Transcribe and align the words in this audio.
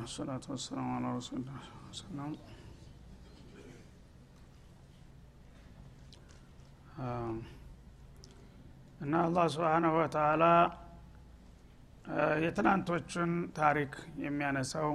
ወሰላቱ 0.00 0.44
ወሰላሙ 0.52 0.88
አላ 0.96 1.06
ረሱላ 1.16 1.48
ሰላም 1.98 2.32
እና 9.00 9.12
አላህ 9.24 9.46
ስብሓናሁ 9.54 9.92
ወተላ 9.98 10.44
የትናንቶቹን 12.44 13.30
ታሪክ 13.58 13.92
የሚያነሳው 14.24 14.90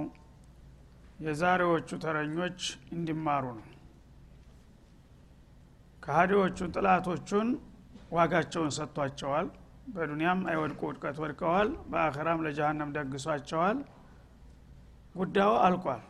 የዛሬዎቹ 1.20 1.88
ተረኞች 2.04 2.60
እንዲማሩ 2.92 3.44
ነው። 3.58 3.66
ከሀዲዎቹ 6.02 6.58
ጥላቶቹን 6.74 7.48
ዋጋቸውን 8.12 8.72
ሰጥቷቸዋል። 8.76 9.46
በዱንያም 9.94 10.40
አይወድቁ 10.50 10.80
ውድቀት 10.88 11.16
ወድቀዋል። 11.22 11.68
በአኸራም 11.90 12.42
ለጀሃነም 12.46 12.92
ደግሷቸዋል 12.96 13.78
ጉዳዩ 15.16 15.50
አልቋል። 15.66 16.02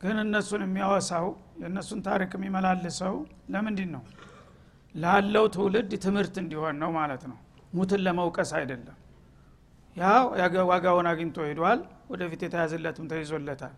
ግን 0.00 0.16
እነሱን 0.22 0.62
የሚያወሳው 0.64 1.26
የእነሱን 1.62 2.00
ታሪክ 2.06 2.30
የሚመላልሰው 2.36 3.14
ለምንድን 3.52 3.90
ነው? 3.94 4.02
ላለው 4.94 5.44
ትውልድ 5.54 5.90
ትምህርት 6.04 6.34
እንዲሆን 6.42 6.76
ነው 6.82 6.90
ማለት 6.98 7.22
ነው። 7.30 7.38
ሙትን 7.72 8.00
ለመውቀስ 8.06 8.50
አይደለም። 8.58 8.96
ያው 9.96 10.24
ዋጋውን 10.70 11.06
አግኝቶ 11.10 11.38
ሄዷል 11.48 11.80
ወደፊት 12.10 12.40
የተያዘለትም 12.46 13.06
ተይዞለታል። 13.12 13.74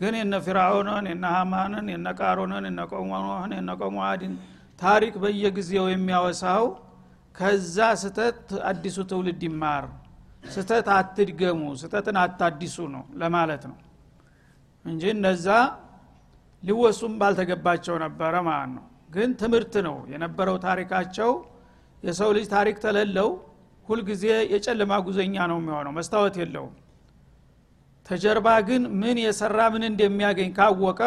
ግን 0.00 0.14
የነ 0.18 0.34
ፊራውንን 0.44 1.06
የነ 1.10 1.24
ሀማንን 1.34 1.86
የነ 1.92 2.08
ቃሮንን 2.20 2.64
የነ 2.68 2.80
ቆሞን 2.92 3.52
የነ 3.58 3.70
ቆሞአድን 3.80 4.32
ታሪክ 4.78 5.14
በየጊዜው 5.22 5.86
የሚያወሳው 5.92 6.64
ከዛ 7.34 7.76
ስተት 8.02 8.40
አዲሱ 8.70 8.98
ትውልድ 9.10 9.42
ይማር 9.46 9.84
ስተት 10.44 10.88
አትድገሙ 10.94 11.60
ስተትን 11.80 12.16
አታዲሱ 12.22 12.76
ነው 12.94 13.04
ለማለት 13.20 13.62
ነው 13.70 13.76
እንጂ 14.84 15.02
እነዛ 15.14 15.46
ሊወሱም 16.62 17.12
ባልተገባቸው 17.20 17.96
ነበረ 18.04 18.34
ማለት 18.48 18.70
ነው። 18.76 18.84
ግን 19.10 19.30
ትምህርት 19.40 19.74
ነው 19.86 19.96
የነበረው 20.12 20.56
ታሪካቸው። 20.64 21.30
የሰው 22.02 22.30
ልጅ 22.36 22.46
ታሪክ 22.54 22.76
ተለለው 22.84 23.28
ሁልጊዜ 23.88 24.24
የጨለማ 24.52 24.92
ጉዘኛ 25.06 25.36
ነው 25.50 25.58
የሚሆነው 25.60 25.92
መስታወት 25.98 26.34
የለውም። 26.40 26.74
ተጀርባ 28.06 28.48
ግን 28.68 28.82
ምን 29.00 29.16
የሰራ 29.24 29.60
ምን 29.74 29.84
እንደሚያገኝ 29.90 30.50
ካወቀ 30.56 31.00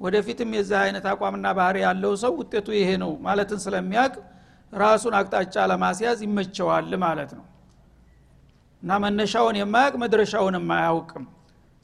ወደፊትም 0.00 0.50
የዚህ 0.56 0.78
አይነት 0.82 1.04
አቋምና 1.12 1.46
ባህሪ 1.58 1.76
ያለው 1.84 2.12
ሰው 2.22 2.32
ውጤቱ 2.40 2.68
ይሄ 2.76 2.90
ነው 3.02 3.12
ማለትን 3.26 3.60
ስለሚያውቅ 3.64 4.14
ራሱን 4.72 5.14
አቅጣጫ 5.18 5.56
ለማስያዝ 5.70 6.18
ይመቸዋል 6.26 6.90
ማለት 7.04 7.30
ነው 7.38 7.44
እና 8.82 8.98
መነሻውን 9.04 9.56
የማያውቅ 9.60 9.94
መድረሻውንም 10.02 10.66
አያውቅም 10.76 11.24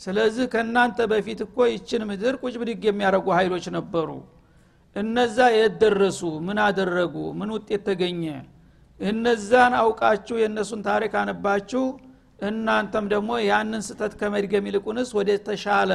ስለዚህ 0.01 0.45
ከእናንተ 0.53 0.99
በፊት 1.11 1.41
እኮ 1.47 1.67
ይችን 1.71 2.03
ምድር 2.09 2.35
ቁጭ 2.43 2.55
ብድግ 2.61 2.83
የሚያደርጉ 2.89 3.27
ኃይሎች 3.39 3.67
ነበሩ። 3.77 4.09
እነዛ 4.97 5.39
የደረሱ 5.55 6.21
ምን 6.47 6.59
አደረጉ? 6.65 7.15
ምን 7.39 7.49
ውጤት 7.55 7.83
ተገኘ? 7.89 8.25
እነዛን 9.01 9.73
አውቃችሁ 9.81 10.37
የእነሱን 10.41 10.83
ታሪክ 10.89 11.13
አነባችሁ 11.21 11.85
እናንተም 12.41 13.05
ደግሞ 13.13 13.31
ያንን 13.49 13.83
ስተት 13.87 14.13
ከመድገም 14.21 14.67
ይልቁንስ 14.69 15.11
ወደ 15.19 15.31
ተሻለ 15.47 15.93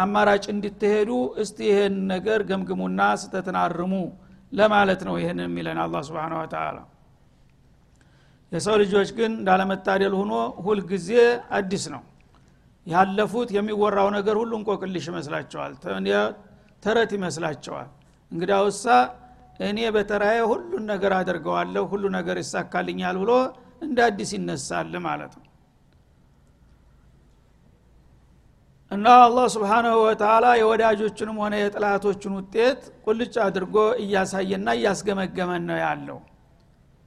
አማራጭ 0.00 0.44
እንድትሄዱ 0.52 1.10
እስቲ 1.42 1.58
ይህን 1.68 1.96
ነገር 2.12 2.40
ገምግሙና 2.50 3.00
ስተትን 3.22 3.56
አርሙ 3.62 3.92
ለማለት 4.52 5.00
ነው 5.08 5.14
ይህን 5.20 5.40
የሚለን 5.44 5.78
አላ 5.84 6.02
ስብን 6.08 6.34
ወተላ 6.38 6.76
የሰው 8.54 8.76
ልጆች 8.82 9.08
ግን 9.16 9.30
እንዳለመታደል 9.34 10.14
ሆኖ 10.18 10.32
ሁልጊዜ 10.66 11.08
አዲስ 11.58 11.84
ነው። 11.94 12.02
ያለፉት 12.86 13.48
የሚወራው 13.56 14.08
ነገር 14.16 14.36
ሁሉ 14.40 14.52
እንቆቅልሽ 14.58 15.04
ይመስላቸዋል 15.10 15.72
ተረት 16.82 17.12
ይመስላቸዋል። 17.16 17.88
እንግዲያውሳ 18.32 18.84
እኔ 19.60 19.78
በተራዬ 19.94 20.38
ሁሉን 20.50 20.84
ነገር 20.92 21.12
አደርገዋለሁ 21.18 21.82
ሁሉ 21.92 22.04
ነገር 22.16 22.36
ይሳካልኛል 22.42 23.16
ብሎ 23.22 23.32
እንደ 23.82 23.98
አዲስ 24.08 24.30
ይነሳል 24.36 24.92
ማለት 25.06 25.32
ነው። 25.38 25.44
እና 28.90 29.06
አላህ 29.24 29.46
ስብሓናሁ 29.54 29.94
ወተላ 30.04 30.46
የወዳጆቹንም 30.58 31.38
ሆነ 31.42 31.54
የጥላቶቹን 31.60 32.34
ውጤት 32.38 32.80
ቁልጭ 33.06 33.34
አድርጎ 33.46 33.76
እያሳየና 34.02 34.68
እያስገመገመን 34.78 35.64
ነው 35.70 35.78
ያለው። 35.84 36.18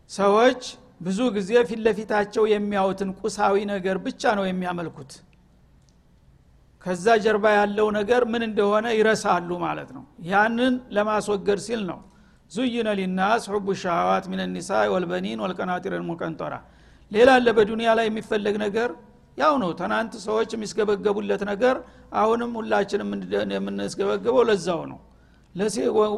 ሰዎች 0.09 0.61
ብዙ 1.01 1.19
ጊዜ 1.35 1.51
ፊት 1.69 1.79
ለፊታቸው 1.85 2.43
የሚያዩትን 2.51 3.09
ቁሳዊ 3.19 3.55
ነገር 3.71 3.95
ብቻ 4.05 4.33
ነው 4.37 4.45
የሚያመልኩት። 4.47 5.11
ከዛ 6.85 7.05
ጀርባ 7.23 7.45
ያለው 7.57 7.87
ነገር 7.97 8.21
ምን 8.31 8.43
እንደሆነ 8.47 8.87
ይረሳሉ 8.97 9.49
ማለት 9.63 9.89
ነው። 9.95 10.03
ያንን 10.29 10.75
ለማስወገድ 10.97 11.59
ሲል 11.65 11.81
ነው። 11.89 11.99
ዙይነ 12.51 12.89
ሊናስ 12.99 13.43
ሑቡ 13.53 13.67
ሻዋት 13.81 14.25
ምን 14.31 14.41
ኒሳ 14.55 14.71
ወልበኒን 14.93 15.39
ወልቀናጢር 15.45 15.93
ሙቀንጠራ 16.09 16.53
ሌላ 17.11 17.29
አለ 17.37 17.47
በዱንያ 17.57 17.89
ላይ 17.97 18.05
የሚፈለግ 18.09 18.55
ነገር 18.65 18.89
ያው 19.37 19.53
ነው። 19.63 19.69
ትናንት 19.79 20.13
ሰዎች 20.25 20.49
የሚስገበገቡለት 20.55 21.41
ነገር 21.51 21.75
አሁንም 22.21 22.51
ሁላችንም 22.59 23.09
የምንስገበገበው 23.55 24.43
ለዛው 24.49 24.81
ነው። 24.91 24.99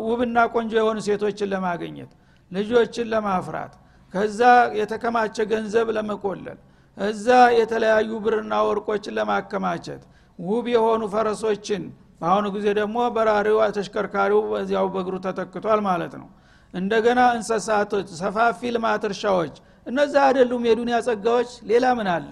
ውብና 0.07 0.37
ቆንጆ 0.53 0.73
የሆኑ 0.79 0.97
ሴቶችን 1.07 1.49
ለማገኘት 1.53 2.11
ልጆችን 2.51 3.07
ለማፍራት 3.11 3.73
ከዛ 4.13 4.41
የተከማቸ 4.79 5.37
ገንዘብ 5.51 5.87
ለመቆለል 5.97 6.59
እዛ 6.97 7.27
የተለያዩ 7.59 8.11
ብርና 8.23 8.53
ወርቆችን 8.67 9.15
ለማከማቸት 9.17 10.01
ውብ 10.39 10.65
የሆኑ 10.73 11.01
ፈረሶችን 11.13 11.83
በአሁኑ 12.21 12.45
ጊዜ 12.55 12.67
ደግሞ 12.79 12.97
በራሪው 13.15 13.59
ተሽከርካሪው 13.77 14.41
በዚያው 14.51 14.87
በእግሩ 14.93 15.15
ተተክቷል 15.25 15.79
ማለት 15.87 16.13
ነው። 16.21 16.27
እንደገና 16.73 17.21
እንሰሳቶች 17.37 18.07
ሰፋፊ 18.21 18.59
ልማት 18.75 19.03
እርሻዎች 19.09 19.55
እነዚህ 19.87 20.19
አይደሉም 20.25 20.63
የዱንያ 20.69 20.97
ጸጋዎች 21.07 21.51
ሌላ 21.69 21.85
ምን 21.99 22.07
አለ? 22.15 22.31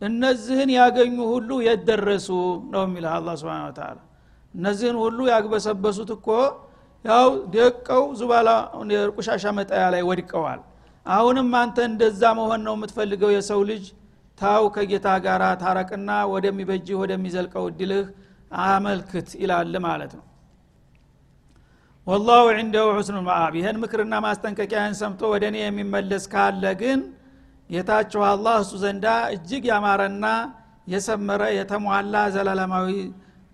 እነዚህን 0.00 0.70
ያገኙ 0.78 1.16
ሁሉ 1.32 1.50
የደረሱ 1.66 2.28
ነው 2.72 2.82
የሚልህ 2.86 3.12
አላ 3.16 3.28
ስብን 3.40 3.72
ተላ 3.78 3.98
እነዚህን 4.54 4.96
ሁሉ 5.02 5.18
ያግበሰበሱት 5.32 6.10
እኮ 6.16 6.28
ያው 7.04 7.28
ደቀው 7.54 8.02
ዙባላ 8.20 8.48
ቁሻሻ 9.16 9.44
መጣያ 9.58 9.84
ላይ 9.94 10.02
ወድቀዋል 10.08 10.60
አሁንም 11.06 11.48
አንተ 11.60 11.78
እንደዛ 11.90 12.22
መሆን 12.38 12.60
ነው 12.66 12.74
የምትፈልገው 12.76 13.30
የሰው 13.34 13.60
ልጅ። 13.70 13.84
ታው 14.38 14.64
ከጌታ 14.74 15.08
ጋር 15.24 15.42
ታረቅና 15.62 16.10
ወደሚበጅህ 16.32 16.98
ወደሚዘልቀው 17.02 17.64
እድልህ 17.70 18.04
አመልክት 18.66 19.28
ይላል 19.42 19.74
ማለት 19.86 20.12
ነው። 20.18 20.24
ወላሁ 22.06 22.44
ዕንደሁ 22.54 22.86
ሑስኑ 22.96 23.16
መአብ 23.26 23.54
ይህን 23.58 23.76
ምክርና 23.82 24.14
ማስጠንቀቂያን 24.24 24.94
ሰምቶ 25.00 25.20
ወደ 25.32 25.44
እኔ 25.50 25.56
የሚመለስ 25.62 26.24
ካለ 26.32 26.64
ግን 26.80 27.00
ጌታችሁ 27.70 28.22
አላህ 28.30 28.54
እሱ 28.62 28.72
ዘንዳ 28.82 29.06
እጅግ 29.34 29.64
ያማረና 29.70 30.26
የሰመረ 30.86 31.42
የተሟላ 31.56 32.14
ዘላለማዊ 32.34 32.88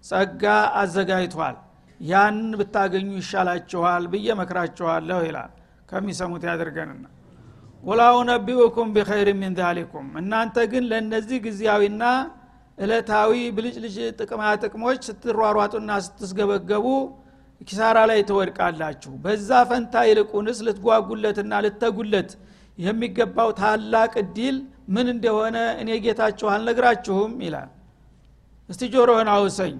ጸጋ 0.04 0.44
አዘጋጅቷል። 0.80 1.56
ያን 2.00 2.38
ብታገኙ 2.60 3.10
ይሻላችኋል 3.20 4.04
ብዬ 4.12 4.28
መክራችኋለሁ 4.40 5.20
ይላል። 5.28 5.52
ከሚሰሙት 5.88 6.42
ያድርገንና 6.48 7.04
ወላው 7.82 8.16
ነቢኡኩም 8.28 8.88
ቢኸይር 8.94 9.28
ሚን 9.40 9.52
ዛሊኩም። 9.58 10.06
እናንተ 10.20 10.56
ግን 10.72 10.84
ለእነዚህ 10.90 11.38
ጊዜያዊና 11.46 12.04
እለታዊ 12.78 13.32
ብልጭልጭ 13.56 13.96
ጥቅማ 14.20 14.42
ጥቅሞች 14.62 14.98
ስትሯሯጡና 15.08 15.90
ስትስገበገቡ 16.06 16.86
ኪሳራ 17.60 17.98
ላይ 18.10 18.20
ትወድቃላችሁ። 18.28 19.12
በዛ 19.24 19.50
ፈንታ 19.68 19.94
ይልቁንስ 20.08 20.58
ልትጓጉለትና 20.66 21.52
ልተጉለት 21.66 22.32
የሚገባው 22.78 23.50
ታላቅ 23.60 24.12
እድል 24.22 24.56
ምን 24.94 25.06
እንደሆነ 25.14 25.56
እኔ 25.82 25.90
ጌታችሁ 26.04 26.48
አልነግራችሁም 26.54 27.32
ይላል። 27.46 27.70
እስቲ 28.68 28.82
ጆሮህን 28.94 29.30
አውሰኝ። 29.34 29.76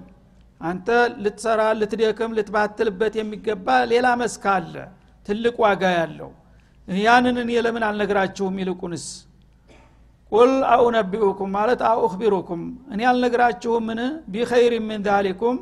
አንተ 0.61 0.87
ልትሰራ 1.23 1.61
ልትደክም 1.79 2.31
ልትባትልበት 2.37 3.15
የሚገባ 3.19 3.67
ሌላ 3.91 4.07
መስክ 4.21 4.45
አለ። 4.55 4.73
ትልቅ 5.25 5.55
ዋጋ 5.63 5.83
ያለው 5.97 6.29
ያንን 6.87 7.37
እኔ 7.41 7.51
ለምን 7.65 7.83
አልነግራችሁም? 7.87 8.55
ይልቁንስ 8.61 9.05
ቁል 10.31 10.51
አኡነቢኡኩም 10.73 11.49
ማለት 11.57 11.81
አኡክቢሩኩም 11.89 12.61
እኔ 12.93 13.01
አልነግራችሁም 13.11 13.83
ምን 13.89 13.99
ቢኸይር 14.33 14.73
ምን 14.87 15.01
ዛሊኩም። 15.07 15.57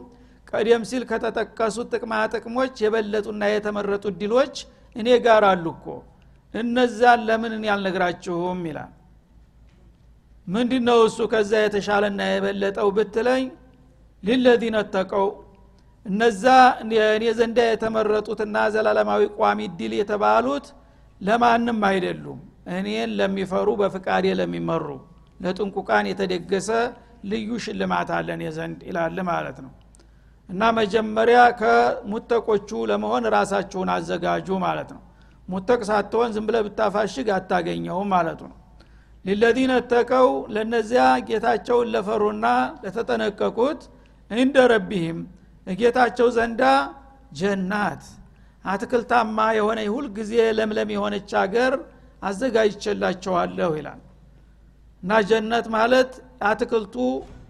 ቀደም 0.49 0.83
ሲል 0.89 1.03
ከተጠቀሱት 1.09 1.87
ጥቅማ 1.93 2.13
ጥቅሞች 2.33 2.73
የበለጡና 2.83 3.43
የተመረጡ 3.51 4.05
ድሎች 4.19 4.55
እኔ 4.95 5.07
ጋር 5.25 5.43
አሉ 5.51 5.65
እኮ። 5.75 5.85
እነዛን 6.53 7.19
ለምን 7.27 7.51
እኔ 7.57 7.65
አልነግራችሁም? 7.73 8.59
ይላል። 8.69 8.91
ምንድ 10.47 10.71
ነው 10.87 10.99
እሱ? 11.07 11.19
ከዛ 11.31 11.51
የተሻለና 11.63 12.21
የበለጠው 12.29 12.89
ብትለኝ 12.97 13.43
ሊለዚነ 14.23 14.77
ተቀው። 14.93 15.27
እነዛ 16.05 16.43
እኔ 16.83 16.91
ዘንዳ 17.37 17.59
የተመረጡትና 17.67 18.55
ዘላለማዊ 18.73 19.21
ቋሚ 19.37 19.59
ድል 19.77 19.93
የተባሉት 19.99 20.65
ለማንም 21.21 21.79
አይደሉም። 21.89 22.39
እኔን 22.75 23.11
ለሚፈሩ 23.19 23.67
በፍቃዴ 23.81 24.25
ለሚመሩ 24.39 24.87
ለጥንቁቃን 25.39 26.05
የተደገሰ 26.09 26.69
ልዩ 27.31 27.49
ሽልማት 27.63 28.09
አለን 28.17 28.41
የዘንድ 28.45 28.79
ይላል 28.89 29.17
ማለት 29.29 29.57
ነው። 29.65 29.71
እና 30.49 30.61
መጀመሪያ 30.77 31.39
ከሙተቆቹ 31.59 32.69
ለመሆን 32.91 33.23
ራሳችሁን 33.35 33.89
አዘጋጁ 33.95 34.47
ማለት 34.65 34.89
ነው። 34.95 35.01
ሙተቅ 35.47 35.81
ሳትሆን 35.89 36.29
ዝም 36.35 36.45
ብለ 36.47 36.57
ብታፋሽግ 36.67 37.27
አታገኘውም 37.35 38.09
ማለቱ 38.13 38.41
ነው። 38.51 38.57
ሊለዚነ 39.25 39.73
ተቀው 39.91 40.27
ለነዚያ 40.55 41.03
ጌታቸውን 41.27 41.87
ለፈሩና 41.93 42.45
ለተጠነቀቁት 42.83 43.81
እንደ 44.31 44.57
ረቢህም 44.73 45.19
ጌታቸው 45.67 46.27
ዘንዳ 46.35 46.63
ጀናት 47.31 48.03
አትክልታማ 48.65 49.37
የሆነ 49.57 49.79
ሁል 49.93 50.05
ጊዜ 50.17 50.33
ለምለም 50.57 50.89
የሆነች 50.95 51.31
አገር 51.41 51.73
አዘጋጅቼላቸዋለሁ 52.29 53.69
ይላል። 53.77 54.01
እና 55.03 55.19
ጀነት 55.29 55.65
ማለት 55.75 56.11
አትክልቱ 56.49 56.95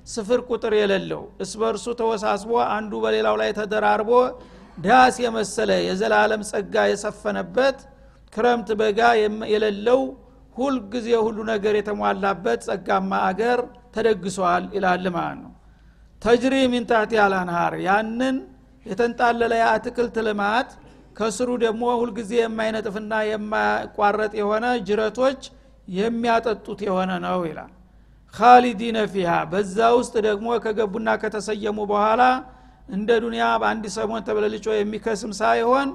ስፍር 0.08 0.40
ቁጥር 0.50 0.74
የሌለው 0.80 1.22
እስበርሱ 1.44 1.86
ተወሳስቦ 2.00 2.52
አንዱ 2.74 2.94
በሌላው 3.04 3.36
ላይ 3.42 3.50
ተደራርቦ 3.60 4.12
ዳስ 4.78 5.16
የመሰለ 5.24 5.72
የዘላለም 5.86 6.42
ጸጋ 6.50 6.76
የሰፈነበት 6.92 7.78
ክረምት 8.34 8.70
በጋ 8.80 9.00
የሌለው 9.54 10.02
ሁል 10.56 10.76
ጊዜ 10.94 11.10
ሁሉ 11.26 11.38
ነገር 11.52 11.74
የተሟላበት 11.78 12.60
ጸጋማ 12.68 13.12
አገር 13.30 13.60
ተደግሷል 13.96 14.64
ይላል 14.76 15.06
ማለት 15.16 15.40
ነው። 15.44 15.52
ተጅሪ 16.22 16.56
ሚንታህቲ 16.74 17.14
አላንሃር 17.24 17.74
ያንን 17.88 18.36
የተንጣለለ 18.86 19.54
የአትክልት 19.62 20.16
ልማት 20.28 20.70
ከስሩ 21.16 21.50
ደግሞ 21.64 21.84
ሁልጊዜ 22.00 22.32
የማይነጥፍና 22.40 23.14
የማያቋረጥ 23.30 24.34
የሆነ 24.40 24.66
ጅረቶች 24.88 25.42
የሚያጠጡት 25.96 26.80
የሆነ 26.88 27.12
ነው 27.26 27.40
ይላል። 27.50 27.72
ካሊዲነ 28.34 28.98
ፊሃ 29.14 29.32
በዛ 29.52 29.78
ውስጥ 29.98 30.16
ደግሞ 30.26 30.48
ከገቡና 30.64 31.10
ከተሰየሙ 31.22 31.78
በኋላ 31.92 32.22
እንደ 32.90 33.10
ዱንያ 33.24 33.44
በአንድ 33.62 33.86
ሰሞን 33.96 34.26
ተበለልጮ 34.28 34.68
የሚከስም 34.76 35.32
ሳይሆን 35.40 35.88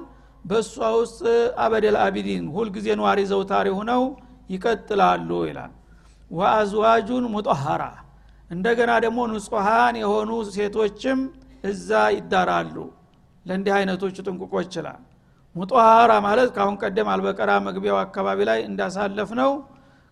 በእሷ 0.45 0.75
ውስጥ 0.99 1.19
አበደል 1.63 1.97
አቢዲን 2.05 2.45
ሁልጊዜ 2.55 2.87
ነዋሪ 2.99 3.19
ዘውታሪ 3.31 3.67
ሁነው 3.77 4.03
ይቀጥላሉ 4.49 5.29
ይላል። 5.49 5.71
ወአዝዋጁን 6.31 7.25
ሙጠሀራ 7.33 7.83
እንደገና 8.49 8.91
ደግሞ 9.05 9.19
ንጹሐን 9.31 9.95
የሆኑ 10.01 10.31
ሴቶችም 10.55 11.19
እዛ 11.69 11.89
ይዳራሉ። 12.15 12.75
ለእንዲህ 13.45 13.73
አይነቶቹ 13.77 14.15
ጥንቁቆች 14.25 14.65
ይችላል 14.69 14.99
ሙጠሀራ 15.55 16.11
ማለት 16.25 16.49
ከአሁን 16.55 16.75
ቀደም 16.81 17.07
አልበቀራ 17.13 17.51
መግቢያው 17.65 17.97
አካባቢ 18.03 18.39
ላይ 18.49 18.59
እንዳሳለፍ 18.67 19.31
ነው 19.39 19.51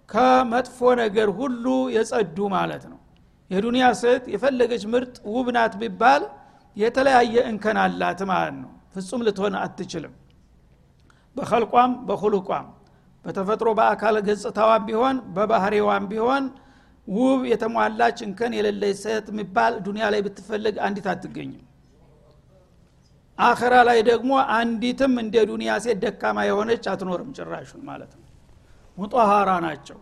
ከመጥፎ 0.09 0.79
ነገር 1.01 1.29
ሁሉ 1.39 1.65
የጸዱ 1.95 2.37
ማለት 2.55 2.83
ነው። 2.91 2.97
የዱንያ 3.51 3.85
ሴት 4.01 4.23
የፈለገች 4.33 4.83
ምርጥ 4.93 5.15
ውብ 5.33 5.47
ናት 5.55 5.73
ቢባል 5.81 6.23
የተለያየ 6.77 7.35
እንከን 7.51 7.77
አላት 7.83 8.19
ማለት 8.31 8.55
ነው። 8.63 8.71
ፍጹም 8.93 9.21
ልትሆን 9.27 9.55
አትችልም። 9.61 10.13
በኸልቋም 11.35 11.91
በሁልቋም 12.07 12.67
በተፈጥሮ 13.25 13.69
በአካል 13.79 14.15
ገጽታዋም 14.27 14.83
ቢሆን 14.87 15.17
በባህሪዋም 15.35 16.05
ቢሆን 16.11 16.43
ውብ 17.07 17.41
የተሟላች 17.51 18.17
እንከን 18.25 18.51
የሌለች 18.57 18.97
ሴት 19.03 19.27
የሚባል 19.31 19.73
ዱንያ 19.85 20.05
ላይ 20.13 20.21
ብትፈልግ 20.25 20.75
አንዲት 20.87 21.07
አትገኝም 21.13 21.63
አኸራ 23.39 23.75
ላይ 23.87 23.99
ደግሞ 24.09 24.31
አንዲትም 24.55 25.13
እንደ 25.21 25.35
ዱንያ 25.49 25.71
ሴት 25.83 25.97
ደካማ 26.03 26.37
የሆነች 26.47 26.85
አትኖርም 26.91 27.29
ጭራሹን 27.37 27.81
ማለት 27.89 28.11
ነው። 28.17 28.25
ሙጦሃራ 28.97 29.49
ናቸው። 29.65 29.99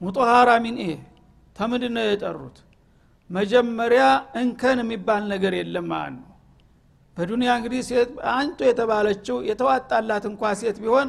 ሙጦሃራ 0.00 0.50
ሚን 0.64 0.76
ይህ 0.82 0.98
ተምንድን 1.56 1.92
ነው 1.96 2.04
የጠሩት? 2.08 2.56
መጀመሪያ 3.30 4.04
እንከን 4.40 4.78
የሚባል 4.82 5.22
ነገር 5.32 5.52
የለም 5.58 5.86
ማለት 5.92 6.14
ነው። 6.16 6.26
በዱንያ 7.16 7.50
እንግዲህ 7.58 7.80
ሴት 7.88 8.10
አንቱ 8.34 8.58
የተባለችው 8.68 9.36
የተዋጣላት 9.50 10.24
እንኳ 10.30 10.52
ሴት 10.60 10.76
ቢሆን 10.84 11.08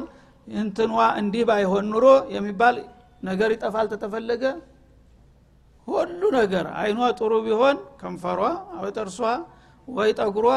እንትኗ 0.56 0.92
እንዲህ 1.20 1.42
ባይሆን 1.48 1.86
ኑሮ 1.92 2.06
የሚባል 2.36 2.76
ነገር 3.22 3.50
ይጠፋል 3.54 3.86
ተተፈለገ? 3.92 4.44
ሁሉ 5.88 6.22
ነገር 6.38 6.66
አይኗ 6.80 7.00
ጥሩ 7.18 7.32
ቢሆን 7.46 7.76
ከንፈሯ 8.00 8.40
ጥርሷ 8.96 9.18
ወይ 9.88 10.10
ጠጉሯ 10.20 10.48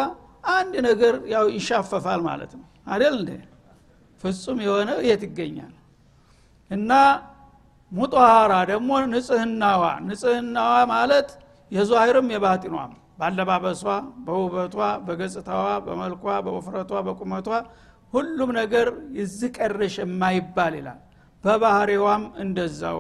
አንድ 0.53 0.74
ነገር 0.88 1.13
ያው 1.31 1.45
ይሻፈፋል 1.56 2.21
ማለት 2.27 2.51
ነው። 2.57 2.65
አደል 2.88 3.15
እንዴ? 3.19 3.31
ፍጹም 4.24 4.59
የሆነ 4.65 4.89
የት 5.07 5.24
ይገኛል? 5.27 5.74
እና 6.71 6.92
ሙጧሃራ 7.92 8.53
ደግሞ 8.71 8.92
ንጽህናዋ 9.12 9.83
ንጽህናዋ 10.07 10.71
ማለት 10.94 11.30
የዛሂርም 11.71 12.27
የባጢኗም 12.33 12.92
ባለባበሷ 13.19 13.83
በውበቷ 14.25 14.75
በገጽታዋ 15.06 15.65
በመልኳ 15.86 16.25
በውፍረቷ 16.45 17.01
በቁመቷ 17.07 17.48
ሁሉም 18.13 18.50
ነገር 18.59 18.88
ይዝ 19.18 19.39
ቀረሽ 19.57 19.95
የማይባል 20.01 20.74
ይላል። 20.80 21.00
በባህሪዋም 21.44 22.24
እንደዛው 22.44 23.00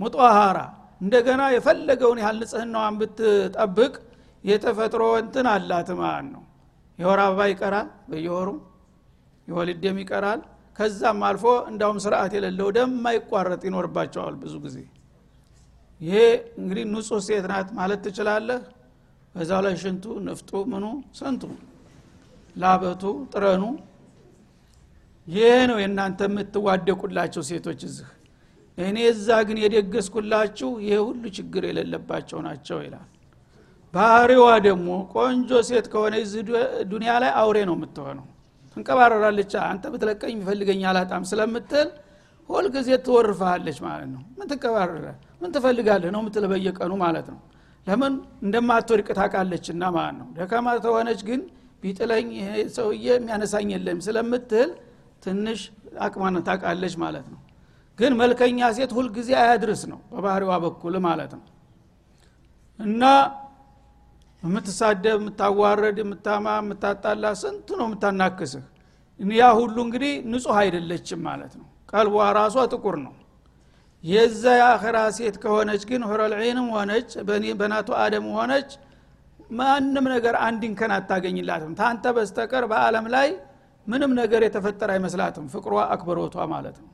ሙጧሃራ 0.00 0.58
እንደገና 1.00 1.42
የፈለገውን 1.54 2.18
ያህል 2.22 2.36
ንጽህናዋን 2.42 2.94
ብትጠብቅ 3.00 3.94
የተፈጥሮ 4.44 5.02
እንትን 5.22 5.46
አላት 5.52 5.88
ነው 6.28 6.42
የወር 6.98 7.20
አበባ 7.22 7.40
ይቀራል 7.50 7.88
በየወሩ 8.10 8.48
የወልድ 9.48 9.78
ደም 9.84 9.96
ይቀራል። 10.02 10.40
ከዛም 10.76 11.20
አልፎ 11.26 11.44
እንዳውም 11.70 11.98
ስርዓት 12.04 12.32
የሌለው 12.36 12.68
ደም 12.76 12.92
የማይቋረጥ 12.94 13.62
ይኖርባቸዋል 13.68 14.34
ብዙ 14.42 14.54
ጊዜ። 14.64 14.76
ይሄ 16.00 16.16
እንግዲህ 16.60 16.84
ንጹህ 16.92 17.20
ሴት 17.26 17.44
ናት 17.50 17.68
ማለት 17.76 18.00
ትችላለህ። 18.06 18.60
በዛው 19.34 19.60
ላይ 19.66 19.74
ሽንቱ 19.82 20.04
ንፍጡ 20.26 20.50
ምኑ 20.72 20.84
ስንቱ 21.18 21.42
ላበቱ 22.56 23.02
ጥረኑ 23.32 23.62
ይሄ 25.28 25.46
ነው 25.70 25.78
የእናንተ 25.82 26.20
የምትዋደቁላቸው 26.28 27.42
ሴቶች 27.48 27.80
እዚህ። 27.88 28.08
እኔ 28.78 28.98
እዛ 29.10 29.28
ግን 29.48 29.58
የደገስኩላችሁ 29.62 30.70
ይሄ 30.84 30.96
ሁሉ 31.06 31.24
ችግር 31.36 31.62
የሌለባቸው 31.68 32.38
ናቸው 32.46 32.78
ይላል 32.84 33.08
ባህሪዋ 33.94 34.46
ደግሞ 34.66 34.88
ቆንጆ 35.14 35.50
ሴት 35.68 35.86
ከሆነ 35.92 36.14
ዱኒያ 36.90 37.12
ላይ 37.22 37.30
አውሬ 37.40 37.58
ነው 37.68 37.76
የምትሆነው። 37.78 38.24
ትንቀባረራለች 38.76 39.52
አንተ 39.64 39.84
ብትለቀኝ 39.92 40.32
የሚፈልገኝ 40.34 40.80
አላጣም 40.90 41.24
ስለምትል 41.30 41.88
ሁልጊዜ 42.50 42.88
ትወርፋለች 43.04 43.78
ማለት 43.84 44.08
ነው። 44.14 44.22
ምን 44.38 44.46
ትንቀባረረ 44.50 45.06
ምን 45.42 45.50
ትፈልጋለህ 45.54 46.10
ነው 46.14 46.22
ምትል 46.26 46.44
በየቀኑ 46.52 46.92
ማለት 47.04 47.26
ነው። 47.32 47.38
ለምን? 47.86 48.12
እንደማትወድቅ 48.44 49.08
ታቃለችና 49.18 49.82
ማለት 49.96 50.16
ነው። 50.20 50.28
ደካማ 50.36 50.66
ተሆነች 50.84 51.20
ግን 51.28 51.40
ቢጥለኝ 51.82 52.28
ሰውዬ 52.76 53.06
የሚያነሳኝ 53.10 53.70
የለም 53.74 53.98
ስለምትል 54.06 54.70
ትንሽ 55.24 55.60
አቅማን 56.00 56.36
ታቃለች 56.48 56.94
ማለት 57.02 57.26
ነው። 57.32 57.40
ግን 57.98 58.12
መልከኛ 58.20 58.68
ሴት 58.76 58.92
ሁልጊዜ 58.96 59.30
አያድርስ 59.42 59.82
ነው 59.90 59.98
በባህሪዋ 60.12 60.52
በኩል 60.64 60.94
ማለት 61.06 61.32
ነው። 61.38 61.44
እና 62.78 63.02
የምትሳደብ 64.44 65.16
የምታዋረድ 65.16 65.98
የምታማ 66.02 66.46
የምታጣላ 66.58 67.26
ስንቱ 67.40 67.68
ነው 67.80 67.86
የምታናክስህ? 67.88 68.64
ያ 69.36 69.44
ሁሉ 69.58 69.76
እንግዲህ 69.86 70.12
ንጹህ 70.30 70.56
አይደለችም 70.62 71.20
ማለት 71.28 71.52
ነው። 71.60 71.66
ቀልቧ 71.92 72.14
ራሷ 72.38 72.56
ጥቁር 72.72 72.96
ነው። 73.04 73.14
የዛ 74.04 74.42
የአኸራ 74.58 74.98
ሴት 75.16 75.36
ከሆነች 75.42 75.82
ግን 75.90 76.02
ሁረልዒንም 76.08 76.66
ሆነች 76.74 77.10
በናቱ 77.60 77.88
አደም 78.02 78.26
ሆነች 78.34 78.70
ማንም 79.50 80.06
ነገር 80.14 80.34
አንድ 80.46 80.62
እንከን 80.68 80.92
አታገኝላትም። 80.96 81.72
ታንተ 81.80 82.12
በስተቀር 82.16 82.64
በአለም 82.70 83.06
ላይ 83.14 83.28
ምንም 83.86 84.12
ነገር 84.20 84.42
የተፈጠረ 84.46 84.90
አይመስላትም። 84.94 85.46
ፍቅሯ 85.54 85.76
አክብሮቷ 85.86 86.36
ማለት 86.52 86.76
ነው። 86.82 86.90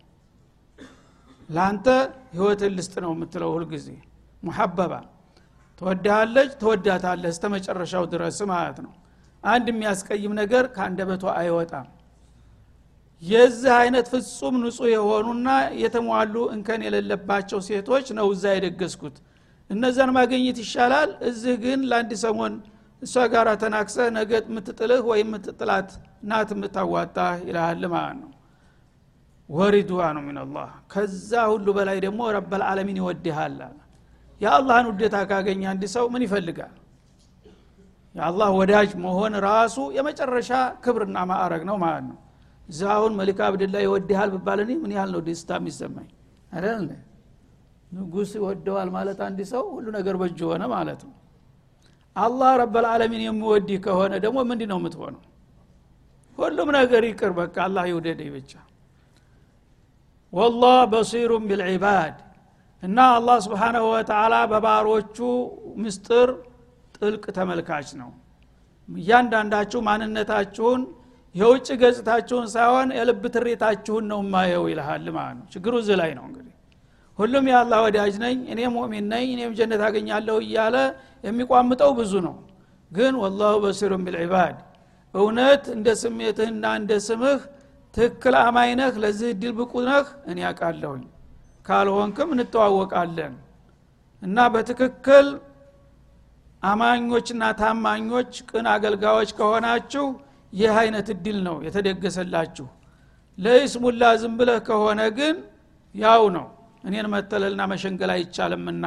ለአንተ 1.49 1.87
ህይወትን 2.35 2.73
ልስጥ 2.79 2.95
ነው 3.05 3.13
የምትለው 3.15 3.51
ሁልጊዜ። 3.55 3.87
ሙሐበባ 4.43 4.93
ትወዳሃለች 5.81 6.51
ትወዳታለህ 6.61 7.31
እስተ 7.35 7.45
መጨረሻው 7.55 8.05
ድረስ 8.13 8.39
ማለት 8.51 8.79
ነው። 8.85 8.93
አንድ 9.45 9.67
የሚያስቀይም 9.71 10.33
ነገር 10.41 10.65
ከአንደበቷ 10.75 11.25
አይወጣም። 11.41 11.87
የዚህ 13.23 13.73
አይነት 13.79 14.07
ፍጹም 14.13 14.55
ንጹህ 14.63 14.89
የሆኑና 14.93 15.49
የተሟሉ 15.81 16.35
እንከን 16.55 16.81
የሌለባቸው 16.87 17.61
ሴቶች 17.69 18.07
ነው 18.19 18.27
እዛ 18.35 18.45
የደገስኩት። 18.57 19.17
እነዛን 19.71 20.11
ማግኘት 20.17 20.59
ይሻላል። 20.65 21.11
እዚህ 21.29 21.57
ግን 21.65 21.81
ለአንድ 21.91 22.13
ሰሞን 22.25 22.55
እሷ 23.03 23.25
ጋር 23.35 23.49
ተናክሰ 23.63 23.97
ነገ 24.17 24.31
የምትጥልህ 24.43 25.03
ወይም 25.11 25.29
የምትጥላት 25.29 25.91
ናት 26.31 26.51
የምታዋጣ 26.55 27.17
ይልሃል 27.47 27.85
ማለት 27.95 28.17
ነው። 28.23 28.31
ወሪድዋኑ 29.49 30.17
ሚንላህ 30.27 30.71
ከዛ 30.93 31.31
ሁሉ 31.53 31.67
በላይ 31.77 31.99
ደግሞ 32.05 32.21
ረበልዓለሚን 32.37 32.99
ይወድሃል 33.01 33.57
የአላህን 34.41 34.87
ውዴታ 34.91 35.17
ካገኘ 35.31 35.63
አንድ 35.73 35.83
ሰው 35.95 36.05
ምን 36.13 36.23
ይፈልጋል? 36.27 36.75
የአላህ 38.15 38.49
ወዳጅ 38.59 38.91
መሆን 39.05 39.33
ራሱ 39.47 39.77
የመጨረሻ 39.97 40.51
ክብርና 40.85 41.19
ማዕረግ 41.31 41.63
ነው 41.69 41.77
ማለት 41.85 42.05
ነው። 42.11 42.19
እዛ 42.69 42.81
አሁን 42.97 43.13
መሊክ 43.19 43.39
አብድላ 43.47 43.77
ይወድሃል 43.85 44.31
እኔ 44.65 44.71
ምን 44.83 44.93
ያህል 44.97 45.11
ነው 45.15 45.23
ደስታ 45.29 45.51
የሚሰማኝ? 45.61 46.09
አይደል 46.53 46.89
ንጉስ 47.93 48.31
ይወደዋል 48.39 48.89
ማለት 48.97 49.19
አንድ 49.27 49.41
ሰው 49.53 49.63
ሁሉ 49.75 49.87
ነገር 49.99 50.15
በእጁ 50.21 50.41
ሆነ 50.51 50.65
ማለት 50.75 51.01
ነው። 51.07 51.15
አላህ 52.17 52.51
ረበልዓለሚን 52.61 53.23
የሚወድህ 53.25 53.79
ከሆነ 53.85 54.13
ደግሞ 54.25 54.39
ምንድ 54.49 54.63
ነው 54.71 54.79
የምትሆነው? 54.81 55.23
ሁሉም 56.39 56.69
ነገር 56.79 57.03
ይቅር 57.09 57.33
በቃ 57.39 57.57
አላህ 57.67 57.85
ይውደደኝ 57.91 58.31
ብቻ። 58.37 58.53
ወላህ 60.33 60.79
በሲሩን 60.93 61.45
ቢልዒባድ 61.51 62.17
እና 62.83 62.99
አላህ 63.15 63.37
ስብሓናሁ 63.47 63.85
ወተላ 63.93 64.35
በባሮቹ 64.51 65.17
ምስጥር 65.83 66.29
ጥልቅ 66.97 67.25
ተመልካች 67.37 67.89
ነው። 68.01 68.11
እያንዳንዳችሁ 68.89 69.81
ማንነታችሁን 69.89 70.81
የውጭ 71.35 71.69
ገጽታችሁን 71.83 72.47
ሳይሆን 72.55 72.89
የልብ 72.99 73.23
ትሬታችሁን 73.35 74.05
ነው 74.13 74.21
ማየው 74.33 74.65
ይልሃል 74.71 75.05
ማለት 75.17 75.37
ነው። 75.39 75.47
ችግሩ 75.53 75.75
እዚህ 75.83 75.97
ላይ 76.01 76.11
ነው 76.19 76.25
እንግዲህ። 76.29 76.55
ሁሉም 77.19 77.45
የአላህ 77.51 77.79
ወዳጅ 77.87 78.15
ነኝ 78.25 78.39
እኔ 78.53 78.61
ሙእሚን 78.75 79.07
ነኝ 79.13 79.27
እኔም 79.35 79.53
ጀነት 79.59 79.83
አገኛለሁ 79.89 80.37
እያለ 80.45 80.77
የሚቋምጠው 81.25 81.93
ብዙ 81.99 82.13
ነው። 82.27 82.37
ግን 82.91 83.15
ወላሁ 83.23 83.55
በሲሩን 83.65 84.03
ቢልዒባድ 84.07 84.57
እውነት 85.15 85.65
እንደ 85.75 85.89
ስሜትህና 86.03 86.65
እንደ 86.81 86.93
ስምህ 87.07 87.41
ትክክል 87.95 88.35
አማኝ 88.41 88.71
ነህ 88.81 88.93
ለዚህ 89.03 89.29
እድል 89.35 89.53
ብቁ 89.59 89.73
ነህ 89.89 90.07
እኔ 90.31 90.39
ያውቃለሁኝ 90.47 91.05
ካልሆንክም 91.71 92.31
እንተዋወቃለን። 92.35 93.35
እና 94.23 94.39
በትክክል 94.55 95.27
አማኞችና 96.63 97.45
ታማኞች 97.61 98.33
ቅን 98.49 98.67
አገልጋዮች 98.73 99.31
ከሆናችሁ 99.39 100.07
ይህ 100.53 100.75
አይነት 100.81 101.09
እድል 101.15 101.39
ነው 101.47 101.57
የተደገሰላችሁ። 101.67 102.67
ለይስሙላ 103.39 104.03
ዝም 104.23 104.35
ብለህ 104.39 104.59
ከሆነ 104.67 105.01
ግን 105.19 105.37
ያው 105.95 106.23
ነው። 106.37 106.47
እኔን 106.85 107.07
መተለልና 107.15 107.63
መሸንገል 107.73 108.11
አይቻልምና 108.15 108.87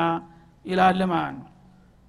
ይላል 0.66 1.00
ማለት 1.12 1.36
ነው 1.40 1.50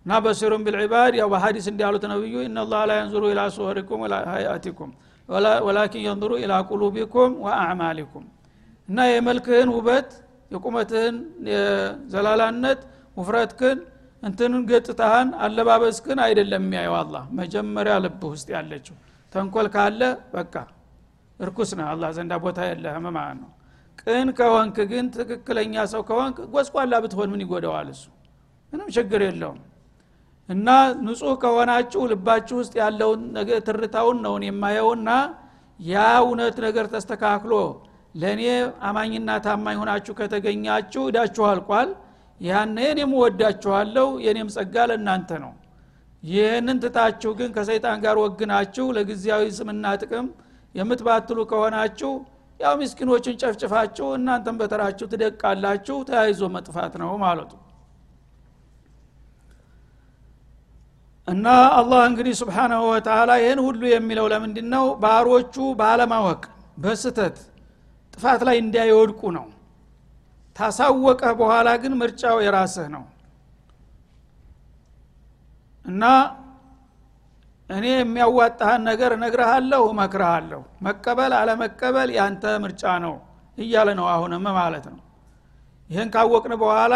እና 0.07 0.13
በሲሩን 0.25 0.63
ቢልዒባድ 0.67 1.13
ያው 1.21 1.29
በሀዲስ 1.33 1.67
እንዲያሉት 1.71 2.05
ነብዩ 2.13 2.35
እናላህ 2.49 2.81
ላ 2.89 2.97
የንዙሩ 2.99 3.25
ኢላ 3.33 3.43
ሱወሪኩም 3.55 4.01
ወላ 4.05 4.15
ሀያቲኩም 4.33 4.91
ወላኪን 5.67 6.03
የንظሩ 6.07 6.33
ኢላ 6.43 6.55
ቁሉቢኩም 6.71 7.33
ወአዕማሊኩም። 7.45 8.25
እና 8.89 9.07
የመልክህን 9.11 9.71
ውበት 9.77 10.09
የቁመትህን 10.51 11.17
የዘላላነት 11.51 12.81
ውፍረትክን 13.17 13.79
እንትንን 14.23 14.63
ገጽታህን 14.71 15.29
አለባበስክን 15.45 16.19
አይደለም 16.27 16.63
የሚያየው 16.65 16.95
አላ 17.01 17.17
መጀመሪያ 17.41 17.95
ልብህ 18.05 18.31
ውስጥ 18.35 18.49
ያለችው 18.57 18.97
ተንኮል 19.33 19.67
ካለ 19.75 20.01
በቃ 20.35 20.55
እርኩስ 21.41 21.71
ነህ። 21.79 21.87
አላ 21.93 22.11
ዘንዳ 22.17 22.33
ቦታ 22.45 22.59
የለህም 22.69 23.07
ማለት 23.17 23.39
ነው። 23.43 23.51
ቅን 24.03 24.29
ከሆንክ 24.39 24.77
ግን 24.91 25.07
ትክክለኛ 25.15 25.75
ሰው 25.93 26.03
ከሆንክ 26.09 26.37
ጎስቋላ 26.55 26.95
ብትሆን 27.05 27.29
ምን 27.33 27.41
ይጎደዋል 27.45 27.89
እሱ? 27.95 28.05
ምንም 28.73 28.89
ችግር 28.97 29.21
የለውም። 29.27 29.61
እና 30.49 30.69
ንጹህ 31.05 31.35
ከሆናችሁ 31.43 32.01
ልባችሁ 32.13 32.57
ውስጥ 32.63 32.75
ያለውን 32.83 33.21
ትርታውን 33.67 34.19
ነውን 34.25 34.43
የማየውና 34.49 35.11
ያ 35.81 35.95
እውነት 36.23 36.57
ነገር 36.67 36.87
ተስተካክሎ 36.93 37.53
ለእኔ 38.15 38.43
አማኝና 38.89 39.31
ታማኝ 39.45 39.77
ሆናችሁ 39.81 40.13
ከተገኛችሁ 40.19 41.03
እዳችሁ 41.11 41.45
አልቋል። 41.51 41.89
ያነ 42.41 42.79
እኔም 42.93 43.13
ወዳችኋለሁ 43.21 44.09
የኔም 44.25 44.49
ጸጋ 44.55 44.85
ለእናንተ 44.91 45.31
ነው። 45.45 45.53
ይህንን 46.23 46.79
ትታችሁ 46.83 47.31
ግን 47.39 47.51
ከሰይጣን 47.57 47.99
ጋር 48.05 48.17
ወግናችሁ 48.23 48.87
ለጊዜያዊ 48.97 49.43
ስምና 49.59 49.87
ጥቅም 50.03 50.27
የምትባትሉ 50.75 51.39
ከሆናችሁ 51.51 52.13
ያው 52.61 52.75
ምስኪኖችን 52.81 53.39
ጨፍጭፋችሁ 53.41 54.07
እናንተም 54.17 54.57
በተራችሁ 54.61 55.07
ትደቃላችሁ 55.13 55.97
ተያይዞ 56.09 56.43
መጥፋት 56.57 56.95
ነው 57.03 57.11
ማለቱ። 57.25 57.53
እና 61.29 61.47
አላህ 61.79 62.01
እንግዲህ 62.09 62.35
ስብሓናሁ 62.41 62.83
ወተላ 62.89 63.31
ይህን 63.41 63.61
ሁሉ 63.67 63.83
የሚለው 63.93 64.27
ለምንድ 64.33 64.57
ነው 64.75 64.87
ባሮቹ 65.03 65.55
ባለማወቅ 65.79 66.43
በስተት 66.79 67.37
ጥፋት 68.15 68.41
ላይ 68.49 68.57
እንዳይወድቁ 68.63 69.21
ነው። 69.37 69.47
ታሳወቀህ 70.57 71.33
በኋላ 71.41 71.69
ግን 71.83 71.93
ምርጫው 72.01 72.37
የራስህ 72.45 72.87
ነው። 72.95 73.05
እና 75.85 76.03
እኔ 77.71 77.85
የሚያዋጣህን 77.95 78.83
ነገር 78.89 79.11
እነግረሃለሁ 79.17 79.83
እመክረሃለሁ 79.93 80.61
መቀበል 80.87 81.33
አለመቀበል 81.39 82.11
ያንተ 82.17 82.45
ምርጫ 82.65 82.85
ነው 83.05 83.15
እያለ 83.59 83.89
ነው 83.99 84.07
አሁንም 84.15 84.45
ማለት 84.59 84.87
ነው። 84.93 85.01
ይህን 85.91 86.09
ካወቅን 86.15 86.55
በኋላ 86.63 86.95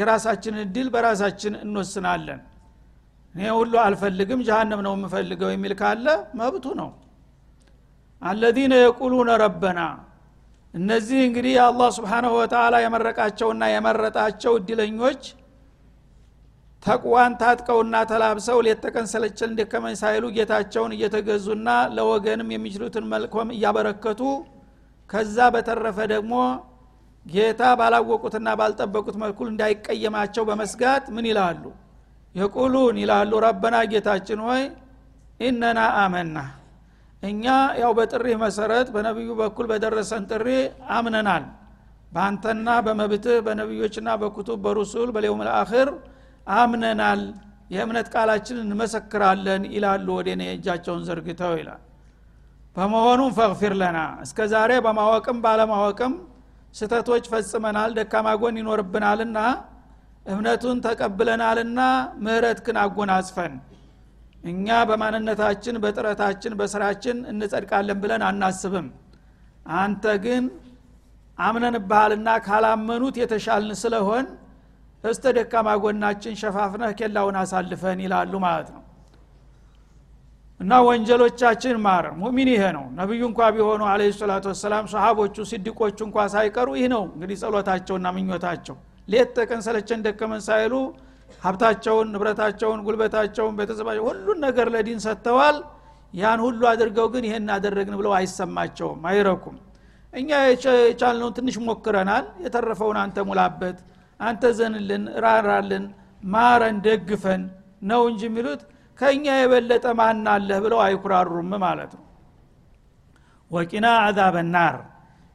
የራሳችንን 0.00 0.62
እድል 0.64 0.88
በራሳችን 0.94 1.54
እንወስናለን። 1.64 2.40
እኔ 3.34 3.46
ሁሉ 3.58 3.72
አልፈልግም 3.84 4.40
ጀሃነም 4.48 4.80
ነው 4.86 4.92
የምፈልገው 4.96 5.50
የሚል 5.54 5.72
ካለ 5.80 6.06
መብቱ 6.40 6.66
ነው። 6.80 6.90
አለዚነ 8.22 8.74
የቁሉነ 8.82 9.30
ረበና 9.42 9.80
እነዚህ 10.76 11.18
እንግዲህ 11.26 11.52
የአላህ 11.56 11.88
ስብሓናሁ 11.96 12.32
ወተላ 12.38 12.76
የመረቃቸውና 12.82 13.64
የመረጣቸው 13.72 14.52
እድለኞች 14.58 15.22
ተቅዋን 16.82 17.32
ታጥቀውና 17.40 17.96
ተላብሰው 18.10 18.58
ሌት 18.66 18.80
ተቀን 18.84 19.06
ሰለቸል 19.12 19.48
እንደከመኝ 19.52 19.94
ሳይሉ 20.00 20.24
ጌታቸውን 20.36 20.92
እየተገዙና 20.96 21.68
ለወገንም 21.96 22.50
የሚችሉትን 22.54 23.06
መልኮም 23.12 23.48
እያበረከቱ 23.56 24.20
ከዛ 25.10 25.38
በተረፈ 25.54 25.98
ደግሞ 26.12 26.34
ጌታ 27.26 27.62
ባላወቁትና 27.78 28.48
ባልጠበቁት 28.60 29.16
መልኩ 29.22 29.38
እንዳይቀየማቸው 29.48 30.44
በመስጋት 30.48 31.04
ምን 31.14 31.26
ይላሉ? 31.30 31.62
የቁሉን 32.34 32.96
ይላሉ። 33.02 33.32
ረበና 33.44 33.76
ጌታችን 33.92 34.40
ሆይ 34.46 34.62
ኢነና 35.40 35.80
አመና 36.02 36.36
እኛ 37.26 37.44
ያው 37.80 37.92
በጥሪህ 37.98 38.36
መሰረት 38.42 38.88
በነቢዩ 38.94 39.30
በኩል 39.40 39.66
በደረሰን 39.70 40.24
ጥሪ 40.30 40.48
አምነናል። 40.96 41.44
በአንተና 42.12 42.68
በመብትህ 42.86 43.38
በነቢዮችና 43.46 44.08
በኩቱብ 44.22 44.58
በሩሱል 44.64 45.10
በሌውም 45.16 45.42
ልአክር 45.48 45.88
አምነናል። 46.56 47.22
የእምነት 47.70 48.08
ቃላችን 48.14 48.58
እንመሰክራለን 48.64 49.62
ይላሉ 49.74 50.06
ወደ 50.18 50.28
እኔ 50.36 50.42
እጃቸውን 50.52 51.02
ዘርግተው 51.08 51.54
ይላል። 51.60 51.82
በመሆኑም 52.76 53.30
ፈግፊር 53.36 53.72
ለና 53.80 53.98
እስከ 54.24 54.38
ዛሬ 54.52 54.72
በማወቅም 54.86 55.38
ባለማወቅም 55.44 56.12
ስተቶች 56.74 57.24
ፈጽመናል 57.32 57.90
ደካማ 57.98 58.28
ጎን 58.40 58.56
ይኖርብናልና 58.60 59.38
እምነቱን 60.26 60.78
ተቀብለናልና 60.86 61.80
ምህረትክን 62.24 62.76
አጎናጽፈን 62.82 63.52
እኛ 64.46 64.66
በማንነታችን 64.88 65.76
በጥረታችን 65.82 66.52
በስራችን 66.58 67.18
እንጸድቃለን 67.30 67.98
ብለን 68.02 68.22
አናስብም። 68.28 68.88
አንተ 69.76 70.04
ግን 70.24 70.44
አምነንብሃልና 71.38 72.28
ካላመኑት 72.46 73.16
የተሻልን 73.22 73.76
ስለሆን 73.80 74.26
እስተ 75.04 75.24
ደካማ 75.36 75.68
ጎናችን 75.82 76.34
ሸፋፍነህ 76.40 76.92
ኬላውን 77.00 77.36
አሳልፈን 77.40 77.98
ይላሉ 78.04 78.32
ማለት 78.44 78.68
ነው። 78.76 78.82
እና 80.60 80.72
ወንጀሎቻችን 80.86 81.76
ማር። 81.84 82.04
ሙሚን 82.20 82.48
ይሄ 82.52 82.62
ነው። 82.76 82.84
ነቢዩ 82.98 83.22
እንኳ 83.30 83.40
ቢሆኑ 83.56 83.82
አለ 83.90 84.02
ሰላቱ 84.18 84.44
ወሰላም 84.52 84.84
ሰሃቦቹ 84.92 85.36
ሲድቆቹ 85.50 85.98
እንኳ 86.06 86.18
ሳይቀሩ 86.34 86.68
ይህ 86.78 86.88
ነው 86.94 87.02
እንግዲህ 87.08 87.36
ጸሎታቸውና 87.42 88.06
ምኞታቸው። 88.16 88.76
ሌት 89.08 89.30
ተቀን 89.36 89.60
ሰለቸን 89.66 90.00
ደከመን 90.06 90.42
ሳይሉ 90.46 90.74
ሀብታቸውን 91.42 92.08
ንብረታቸውን 92.14 92.80
ጉልበታቸውን 92.86 93.54
ቤተሰባቸው 93.58 94.04
ሁሉን 94.08 94.38
ነገር 94.46 94.66
ለዲን 94.74 95.00
ሰጥተዋል። 95.04 95.56
ያን 96.14 96.40
ሁሉ 96.44 96.60
አድርገው 96.70 97.06
ግን 97.14 97.24
ይሄን 97.28 97.48
አደረግን 97.54 97.94
ብለው 98.00 98.12
አይሰማቸውም 98.18 99.00
አይረኩም። 99.08 99.56
እኛ 100.12 100.30
የቻልነውን 100.82 101.34
ትንሽ 101.38 101.56
ሞክረናል። 101.66 102.24
የተረፈውን 102.44 102.98
አንተ 103.02 103.24
ሙላበት 103.28 103.78
አንተ 104.20 104.42
ዘንልን 104.58 105.04
ራራልን 105.24 105.84
ማረን 106.26 106.76
ደግፈን 106.86 107.42
ነው 107.82 108.02
እንጂ 108.10 108.22
የሚሉት 108.28 108.60
ከእኛ 108.98 109.26
የበለጠ 109.38 109.86
ማን 109.98 110.22
አለህ 110.34 110.58
ብለው 110.64 110.78
አይኩራሩም 110.84 111.50
ማለት 111.64 111.92
ነው። 111.96 112.04
ወቂና 113.50 113.86
አዛበ 114.04 114.36
ናር። 114.54 114.76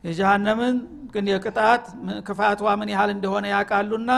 የጀሃነምን 0.03 0.77
ግን 1.13 1.25
የቅጣት 1.31 1.83
ክፋቷ 2.27 2.61
ምን 2.79 2.89
ያህል 2.93 3.09
እንደሆነ 3.15 3.45
ያውቃሉና 3.53 4.11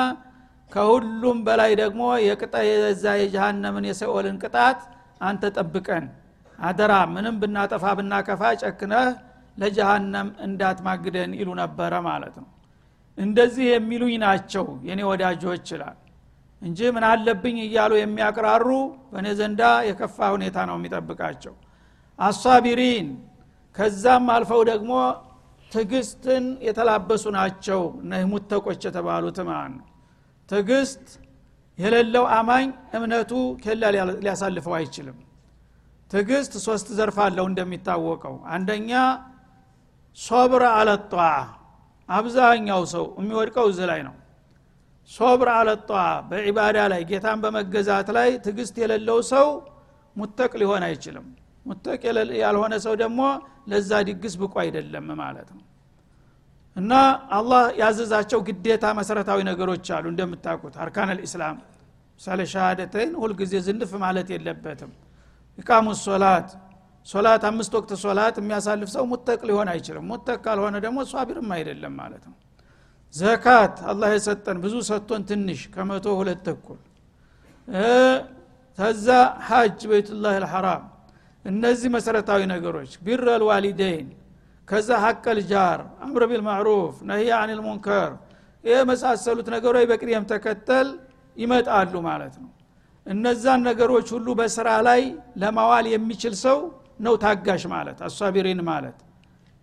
ከሁሉም 0.73 1.37
በላይ 1.47 1.71
ደግሞ 1.81 2.03
የቅጣ 2.25 2.55
የዛ 2.67 3.05
የጀሃነምን 3.19 3.85
የሰኦልን 3.89 4.37
ቅጣት 4.43 4.79
አንተ 5.21 5.51
ጠብቀን። 5.57 6.05
አደራ 6.59 6.93
ምንም 7.13 7.35
ብናጠፋ 7.41 7.83
ብናከፋ 7.99 8.41
ጨክነህ 8.61 9.07
ለጀሃነም 9.57 10.29
እንዳትማግደን 10.45 11.31
ይሉ 11.39 11.49
ነበረ 11.61 11.93
ማለት 12.07 12.35
ነው። 12.41 12.47
እንደዚህ 13.17 13.65
የሚሉኝ 13.71 14.15
ናቸው 14.23 14.65
የኔ 14.87 14.99
ወዳጆች 15.09 15.59
ይችላል 15.61 15.97
እንጂ 16.61 16.79
ምን 16.95 17.03
አለብኝ 17.09 17.57
እያሉ 17.65 17.93
የሚያቅራሩ 17.99 18.67
በእኔ 19.11 19.27
ዘንዳ 19.39 19.61
የከፋ 19.87 20.29
ሁኔታ 20.35 20.57
ነው 20.69 20.75
የሚጠብቃቸው። 20.79 21.53
አሳቢሪን 22.19 23.07
ከዛም 23.75 24.27
አልፈው 24.33 24.61
ደግሞ 24.71 24.91
ትግስትን 25.71 26.45
የተላበሱ 26.67 27.25
ናቸው 27.37 27.81
እነህ 28.01 28.23
ሙተቆች 28.31 28.81
የተባሉት 28.87 29.37
ማለት 29.47 29.73
ነው 29.77 29.87
ትግስት 30.53 31.05
የሌለው 31.77 32.25
አማኝ 32.37 32.65
እምነቱ 32.97 33.31
ኬላ 33.63 33.83
ሊያሳልፈው 34.17 34.73
አይችልም። 34.79 35.17
ትግስት 36.11 36.53
ሶስት 36.65 36.87
ዘርፍ 36.97 37.17
አለው 37.25 37.45
እንደሚታወቀው። 37.51 38.35
አንደኛ 38.55 38.91
ሶብር 40.17 40.63
አለጧ 40.73 41.13
አብዛኛው 42.09 42.81
ሰው 42.93 43.05
የሚወድቀው 43.19 43.65
እዚህ 43.71 43.85
ላይ 43.91 44.01
ነው። 44.07 44.15
ሶብር 45.11 45.49
አለጧ 45.55 45.89
በዒባዳ 46.29 46.77
ላይ 46.93 47.01
ጌታን 47.09 47.39
በመገዛት 47.43 48.09
ላይ 48.17 48.29
ትግስት 48.45 48.75
የሌለው 48.83 49.19
ሰው 49.33 49.47
ሙተቅ 50.15 50.51
ሊሆን 50.61 50.83
አይችልም። 50.87 51.25
ሙተቅ 51.65 52.01
ያልሆነ 52.43 52.73
ሰው 52.85 52.93
ደግሞ 53.01 53.21
ለዛ 53.71 53.91
ድግስ 54.09 54.33
ብቁ 54.41 54.53
አይደለም 54.63 55.07
ማለት 55.21 55.49
ነው 55.55 55.63
እና 56.75 56.91
አላህ 57.37 57.63
ያዘዛቸው 57.79 58.39
ግዴታ 58.47 58.85
መሰረታዊ 58.99 59.39
ነገሮች 59.49 59.87
አሉ። 59.95 60.05
እንደምታውቁት 60.11 60.75
አርካን 60.83 61.09
ልእስላም 61.17 61.57
ምሳሌ 62.19 62.41
ሻሃደተይን 62.53 63.11
ሁልጊዜ 63.21 63.53
ዝንፍ 63.65 63.91
ማለት 64.03 64.27
የለበትም። 64.33 64.91
إقام 65.57 65.67
الصلاة 65.67 65.87
ሶላት 66.03 67.43
አምስት 67.49 67.73
ወቅት 67.77 67.91
ሶላት 68.03 68.35
የሚያሳልፍ 68.41 68.89
ሰው 68.93 69.03
متق 69.11 69.39
ሊሆን 69.49 69.69
አይችልም። 69.73 70.05
متق 70.11 70.37
ካልሆነ 70.45 70.75
ደግሞ 70.85 70.99
صابر 71.11 71.34
ም 71.34 71.49
አይደለም 71.55 71.93
ማለት 72.01 72.23
ነው። 72.29 72.35
ዘካት 73.13 73.75
አላህ 73.91 74.09
የሰጠን 74.15 74.57
ብዙ 74.63 74.75
ሰጥቶን 74.89 75.23
ትንሽ 75.29 75.61
ከመቶ 75.73 76.05
ሁለት 76.19 76.41
ተኩል 76.47 76.79
ከዛ 78.77 79.07
حج 79.47 79.79
بيت 79.91 80.13
الله 80.13 80.35
الحرام 80.43 80.83
እነዚህ 81.45 81.89
መሰረታዊ 81.95 82.41
ነገሮች 82.53 82.91
بر 83.05 83.43
الوالدين 83.49 84.07
ከዛ 84.67 84.89
حق 85.03 85.39
الجار 85.49 85.79
أمر 86.03 86.23
بالمعروف 86.31 86.93
نهي 87.09 87.31
عن 87.39 87.49
المنكر 87.57 88.11
ይህ 88.63 88.75
የመሳሰሉት 88.77 89.47
ነገሮች 89.55 89.85
በቅደም 89.89 90.25
ተከተል 90.31 90.89
ይመጣሉ 91.37 91.93
ማለት 92.07 92.35
ነው። 92.43 92.49
እነዛን 93.05 93.61
ነገሮች 93.69 94.07
ሁሉ 94.15 94.27
በስራ 94.39 94.69
ላይ 94.87 95.01
ለማዋል 95.41 95.85
የሚችል 95.93 96.35
ሰው 96.43 96.59
ነው 97.05 97.13
ታጋሽ 97.23 97.63
ማለት 97.73 97.97
አሷቢሪን 98.07 98.61
ማለት። 98.69 98.97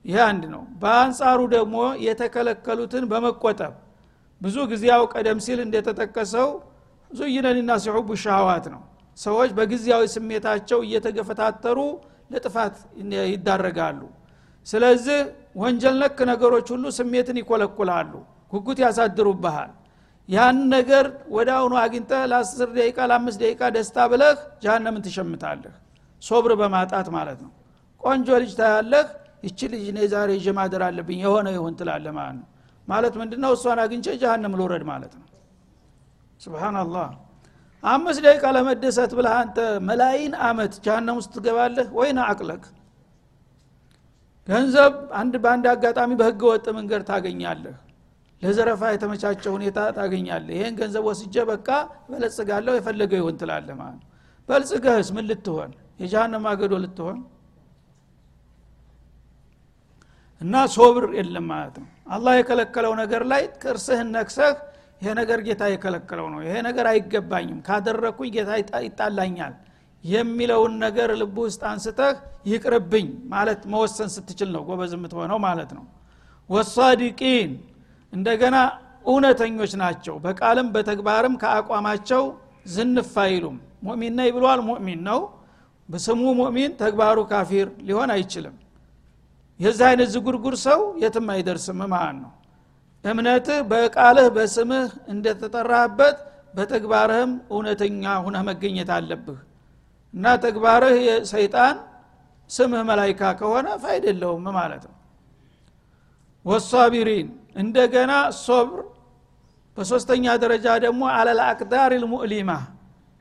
ይህ 0.05 0.19
አንድ 0.27 0.45
ነው። 0.55 0.63
በአንጻሩ 0.83 1.41
ደግሞ 1.57 1.77
የተከለከሉትን 2.05 3.05
በመቆጠብ 3.11 3.73
ብዙ 4.41 4.57
ጊዜ 4.71 4.85
ያው 4.93 5.03
ቀደም 5.15 5.39
ሲል 5.47 5.59
እንደተጠቀሰው 5.65 6.49
ዙይነኒና 7.11 7.73
ሲሑቡ 7.85 8.09
ሻህዋት 8.25 8.67
ነው። 8.75 8.83
ሰዎች 9.19 9.51
በጊዜያዊ 9.59 10.05
ስሜታቸው 10.15 10.79
እየተገፈታተሩ 10.87 11.79
ለጥፋት 12.33 12.75
ይዳረጋሉ 13.33 14.01
ስለዚህ 14.67 15.19
ወንጀል 15.57 15.97
ነክ 16.03 16.19
ነገሮች 16.31 16.67
ሁሉ 16.75 16.85
ስሜትን 16.99 17.37
ይኮለኩላሉ 17.41 18.13
ጉጉት 18.53 18.79
ያሳድሩብሃል። 18.85 19.71
ያን 20.29 20.59
ነገር 20.75 21.07
ወደ 21.37 21.49
አሁኑ 21.59 21.75
አግኝተ 21.83 22.13
ለአስር 22.31 22.69
ደቂቃ 22.77 22.99
ለአምስት 23.11 23.39
ደቂቃ 23.45 23.63
ደስታ 23.77 23.97
ብለህ 24.13 24.37
ጃሃነምን 24.65 25.03
ትሸምታለህ 25.07 25.75
ሶብር 26.23 26.53
በማጣት 26.61 27.09
ማለት 27.17 27.39
ነው። 27.45 27.53
ቆንጆ 28.03 28.29
ልጅ 28.43 28.53
ታያለህ 28.59 29.07
ይቺ 29.47 29.61
ልጅ 29.73 29.85
እኔ 29.93 29.99
ዛሬ 30.13 30.31
ይዤ 30.39 30.49
ማደር 30.59 30.83
አለብኝ 30.89 31.19
የሆነ 31.27 31.47
ይሁን 31.57 31.75
ትላለ 31.79 32.07
ማለት 32.19 32.37
ነው። 32.41 32.47
ማለት 32.89 33.15
ምንድነው? 33.21 33.51
እሷን 33.57 33.79
አግኝቼ 33.85 34.07
ጃሃንም 34.23 34.55
ልውረድ 34.59 34.85
ማለት 34.91 35.13
ነው። 35.19 35.27
ስብናላህ 36.41 37.09
አምስት 37.85 38.21
ደቂቃ 38.27 38.45
ለመደሰት 38.57 39.13
ብለህ 39.19 39.35
አንተ 39.41 39.59
መላይን 39.89 40.33
አመት 40.49 40.73
ጃሃንም 40.87 41.17
ውስጥ 41.21 41.31
ትገባለህ 41.37 41.87
ወይና 41.99 42.21
አቅለክ 42.31 42.65
ገንዘብ 44.51 44.93
አንድ 45.21 45.35
በአንድ 45.43 45.65
አጋጣሚ 45.73 46.11
በህገ 46.21 46.43
ወጥ 46.51 46.67
መንገድ 46.77 47.03
ታገኛለህ። 47.11 47.77
ለዘረፋ 48.43 48.83
የተመቻቸ 48.93 49.43
ሁኔታ 49.55 49.79
ታገኛለህ። 49.97 50.55
ይህን 50.59 50.75
ገንዘብ 50.81 51.05
ወስጀ 51.09 51.37
በቃ 51.51 51.69
በለጽጋለሁ 52.11 52.75
የፈለገው 52.77 53.19
ይሁን 53.21 53.37
ትላለህ 53.41 53.75
ማለት 53.81 53.99
ነው። 53.99 54.07
በልጽገህስ 54.49 55.09
ምን 55.17 55.25
ልትሆን? 55.31 55.71
የጃሃንም 56.01 56.45
አገዶ 56.53 56.73
ልትሆን? 56.85 57.19
እና 60.41 60.55
ሶብር 60.75 61.05
የለም 61.19 61.47
ማለት 61.53 61.77
ነው። 61.83 61.89
አላህ 62.15 62.35
የከለከለው 62.39 62.93
ነገር 63.03 63.23
ላይ 63.33 63.43
ጥርስህን 63.63 64.09
ነክሰህ 64.17 64.53
ይሄ 65.03 65.11
ነገር 65.21 65.39
ጌታ 65.47 65.63
የከለከለው 65.73 66.27
ነው። 66.33 66.41
ይሄ 66.47 66.55
ነገር 66.69 66.87
አይገባኝም። 66.93 67.59
ካደረግኩኝ 67.69 68.31
ጌታ 68.37 68.51
ይጣላኛል 68.87 69.55
የሚለውን 70.05 70.73
ነገር 70.85 71.09
ልብ 71.21 71.37
ውስጥ 71.45 71.63
አንስተህ 71.71 72.15
ይቅርብኝ 72.47 73.09
ማለት 73.33 73.61
መወሰን 73.73 74.11
ስትችል 74.15 74.49
ነው 74.55 74.63
ጎበዝ 74.69 74.93
የምትሆነው 74.97 75.39
ማለት 75.47 75.71
ነው። 75.79 75.85
ወሳዲቂን 76.51 77.51
እንደገና 78.13 78.57
እውነተኞች 79.07 79.73
ናቸው። 79.83 80.15
በቃልም 80.25 80.69
በተግባርም 80.75 81.35
ከአቋማቸው 81.43 82.23
ዝንፍ 82.67 83.13
አይሉም። 83.25 83.57
ሙእሚን 83.83 84.15
ነኝ 84.19 84.31
ብሏል። 84.37 84.61
ሙእሚን 84.69 85.01
ነው። 85.09 85.21
በስሙ 85.89 86.23
ሙእሚን 86.41 86.73
ተግባሩ 86.83 87.19
ካፊር 87.31 87.69
ሊሆን 87.81 88.11
አይችልም። 88.17 88.57
የዚህ 89.61 89.87
አይነት 89.89 90.09
ዝጉርጉር 90.15 90.55
ሰው 90.67 90.81
የትም 91.03 91.27
አይደርስም 91.35 91.81
ማለት 91.93 92.19
ነው። 92.21 92.33
እምነትህ 93.05 93.59
በቃልህ 93.71 94.27
በስምህ 94.37 94.89
እንደተጠራህበት 95.13 96.17
በተግባርህም 96.55 97.33
እውነተኛ 97.53 98.05
ሁነህ 98.25 98.43
መገኘት 98.49 98.91
አለብህ 98.97 99.39
እና 100.15 100.27
ተግባርህ 100.45 100.99
ሰይጣን 101.31 101.77
ስምህ 102.51 102.83
መላይካ 102.89 103.23
ከሆነ 103.41 103.69
ፋይድ 103.83 104.05
ማለት 104.53 104.85
ነው። 104.89 104.97
والصابرين 106.45 107.29
እንደገና 107.57 108.13
صبر 108.41 108.81
በሶስተኛ 109.77 110.25
ደረጃ 110.43 110.67
ደግሞ 110.85 111.03
على 111.17 111.41
الأقدار 111.47 111.91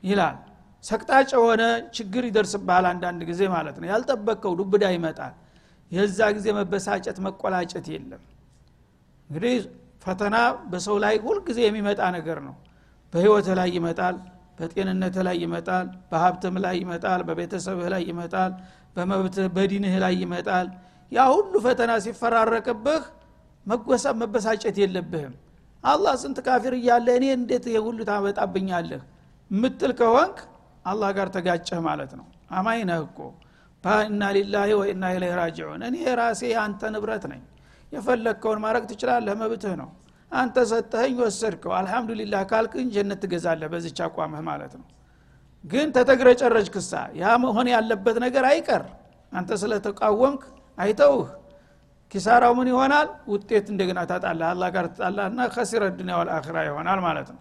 ይላል። 0.02 0.36
ሰቅጣጭ 0.84 1.30
የሆነ 1.36 1.62
ችግር 1.96 2.22
ይደርስብሃል 2.28 2.84
አንዳንድ 2.90 3.20
ጊዜ 3.30 3.40
ማለት 3.54 3.76
ነው። 3.80 3.86
ያልጠበቀው 3.90 4.52
ዱብዳ 4.60 4.84
ይመጣል። 4.94 5.34
የዛ 5.90 6.18
ጊዜ 6.36 6.46
መበሳጨት 6.58 7.18
መቆላጨት 7.26 7.86
የለም። 7.92 8.22
እንግዲህ 9.30 9.54
ፈተና 10.04 10.36
በሰው 10.70 10.96
ላይ 11.04 11.14
ሁልጊዜ 11.24 11.58
የሚመጣ 11.66 12.00
ነገር 12.16 12.38
ነው። 12.46 12.54
በህይወትህ 13.12 13.54
ላይ 13.60 13.68
ይመጣል 13.76 14.16
በጤንነትህ 14.60 15.22
ላይ 15.28 15.36
ይመጣል 15.44 15.86
በሀብትም 16.10 16.56
ላይ 16.64 16.74
ይመጣል 16.82 17.20
በቤተሰብህ 17.28 17.88
ላይ 17.94 18.02
ይመጣል 18.10 18.52
በመብትህ 18.96 19.46
በዲንህ 19.56 19.94
ላይ 20.04 20.14
ይመጣል። 20.22 20.68
ያ 21.12 21.20
ሁሉ 21.32 21.52
ፈተና 21.64 21.92
ሲፈራረቅብህ 22.04 23.04
መጎሳብ 23.66 24.14
መበሳጨት 24.22 24.76
የለብህም። 24.82 25.34
አላህ 25.84 26.14
ስንት 26.22 26.38
ካፊር 26.46 26.74
እያለ 26.78 27.08
እኔ 27.18 27.26
እንዴት 27.36 27.64
የሁሉ 27.74 27.98
ታመጣብኛለህ? 28.08 29.02
ምትል 29.50 29.92
ከሆንክ 30.00 30.36
አላህ 30.84 31.08
ጋር 31.16 31.28
ተጋጨህ 31.36 31.80
ማለት 31.88 32.12
ነው። 32.18 32.26
አማኝ 32.52 32.80
ነህ 32.90 33.00
እኮ። 33.06 33.18
ኢና 34.04 34.22
ሊላሂ 34.36 34.70
ወኢና 34.80 35.04
ኢለይህ 35.14 35.34
ራጅዑን 35.40 35.82
እኔ 35.88 35.96
ራሴ 36.20 36.42
አንተ 36.64 36.90
ንብረት 36.94 37.24
ነኝ። 37.32 37.42
የፈለግከውን 37.92 38.58
ማድረግ 38.64 38.84
ትችላለህ 38.90 39.34
መብትህ 39.40 39.74
ነው 39.80 39.88
አንተ 40.32 40.56
ሰጠኸኝ 40.70 41.14
ወሰድከው። 41.20 41.72
አልሐምዱሊላህ 41.78 42.42
ካልክን 42.50 42.88
ጀነት 42.94 43.20
ትገዛለህ 43.22 43.68
በዚች 43.72 43.98
አቋምህ 44.06 44.42
ማለት 44.48 44.72
ነው። 44.80 44.86
ግን 45.64 45.86
ተተግረጨረጅ 45.96 46.68
ክሳ 46.74 46.92
ያ 47.16 47.32
መሆን 47.42 47.68
ያለበት 47.74 48.16
ነገር 48.24 48.44
አይቀር። 48.50 48.84
አንተ 49.32 49.50
ስለተቃወምክ 49.62 50.42
አይተውህ። 50.78 51.28
ኪሳራው 52.12 52.52
ምን 52.58 52.68
ይሆናል? 52.70 53.08
ውጤት 53.32 53.66
እንደገና 53.72 54.00
ታጣለህ። 54.10 54.46
አላ 54.52 54.62
ጋር 54.74 54.86
ትጣላህና 54.92 55.40
ከሲረ 55.54 55.82
ዱኒያ 55.98 56.16
ይሆናል 56.68 57.00
ማለት 57.06 57.28
ነው። 57.34 57.40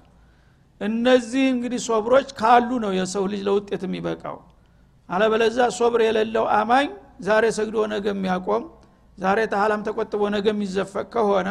እነዚህ 0.82 1.46
እንግዲህ 1.54 1.80
ሶብሮች 1.88 2.30
ካሉ 2.40 2.70
ነው 2.84 2.92
የሰው 2.98 3.24
ልጅ 3.32 3.42
ለውጤት 3.48 3.82
የሚበቃው። 3.88 4.38
አለበለዛ 5.10 5.58
ሶብር 5.80 6.02
የሌለው 6.06 6.46
አማኝ 6.58 6.88
ዛሬ 7.28 7.46
ሰግዶ 7.58 7.78
ነገ 7.94 8.06
የሚያቆም 8.14 8.64
ዛሬ 9.18 9.40
ተሀላም 9.54 9.82
ተቆጥቦ 9.88 10.22
ነገ 10.36 10.46
የሚዘፈቅ 10.54 11.08
ከሆነ 11.16 11.50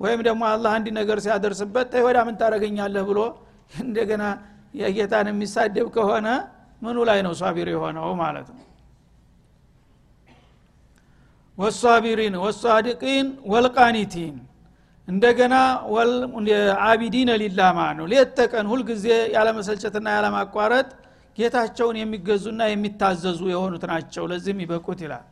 ወይም 0.00 0.20
ደግሞ 0.26 0.42
አላህ 0.50 0.70
አንድ 0.76 0.86
ነገር 0.98 1.18
ሲያደርስበት 1.24 1.86
ተይወዳ 1.92 2.18
ምን 2.26 2.36
ታደረገኛለህ 2.40 3.04
ብሎ 3.10 3.20
እንደገና 3.80 4.24
የጌታን 4.80 5.28
የሚሳደብ 5.30 5.86
ከሆነ 5.94 6.26
ምኑ 6.82 6.96
ላይ 7.08 7.20
ነው 7.26 7.32
ሷቢር 7.40 7.68
የሆነው 7.72 8.08
ማለት 8.20 8.48
ነው? 8.54 8.62
ወሳቢሪን 11.58 12.34
ወሳዲቂን 12.42 13.26
ወልቃኒቲን። 13.52 14.34
እንደገና 15.08 15.54
አቢዲነ 16.86 17.30
ሊላ 17.42 17.60
ማለት 17.78 17.96
ነው። 18.00 18.06
ሌት 18.12 18.30
ተቀን 18.38 18.66
ሁልጊዜ 18.72 19.04
ያለመሰልቸትና 19.36 20.06
ያለማቋረጥ 20.16 20.88
ጌታቸውን 21.38 21.96
የሚገዙና 22.00 22.62
የሚታዘዙ 22.70 23.40
የሆኑት 23.52 23.84
ናቸው። 23.92 24.24
ለዚህም 24.30 24.60
ይበቁት 24.64 25.00
ይላል። 25.04 25.24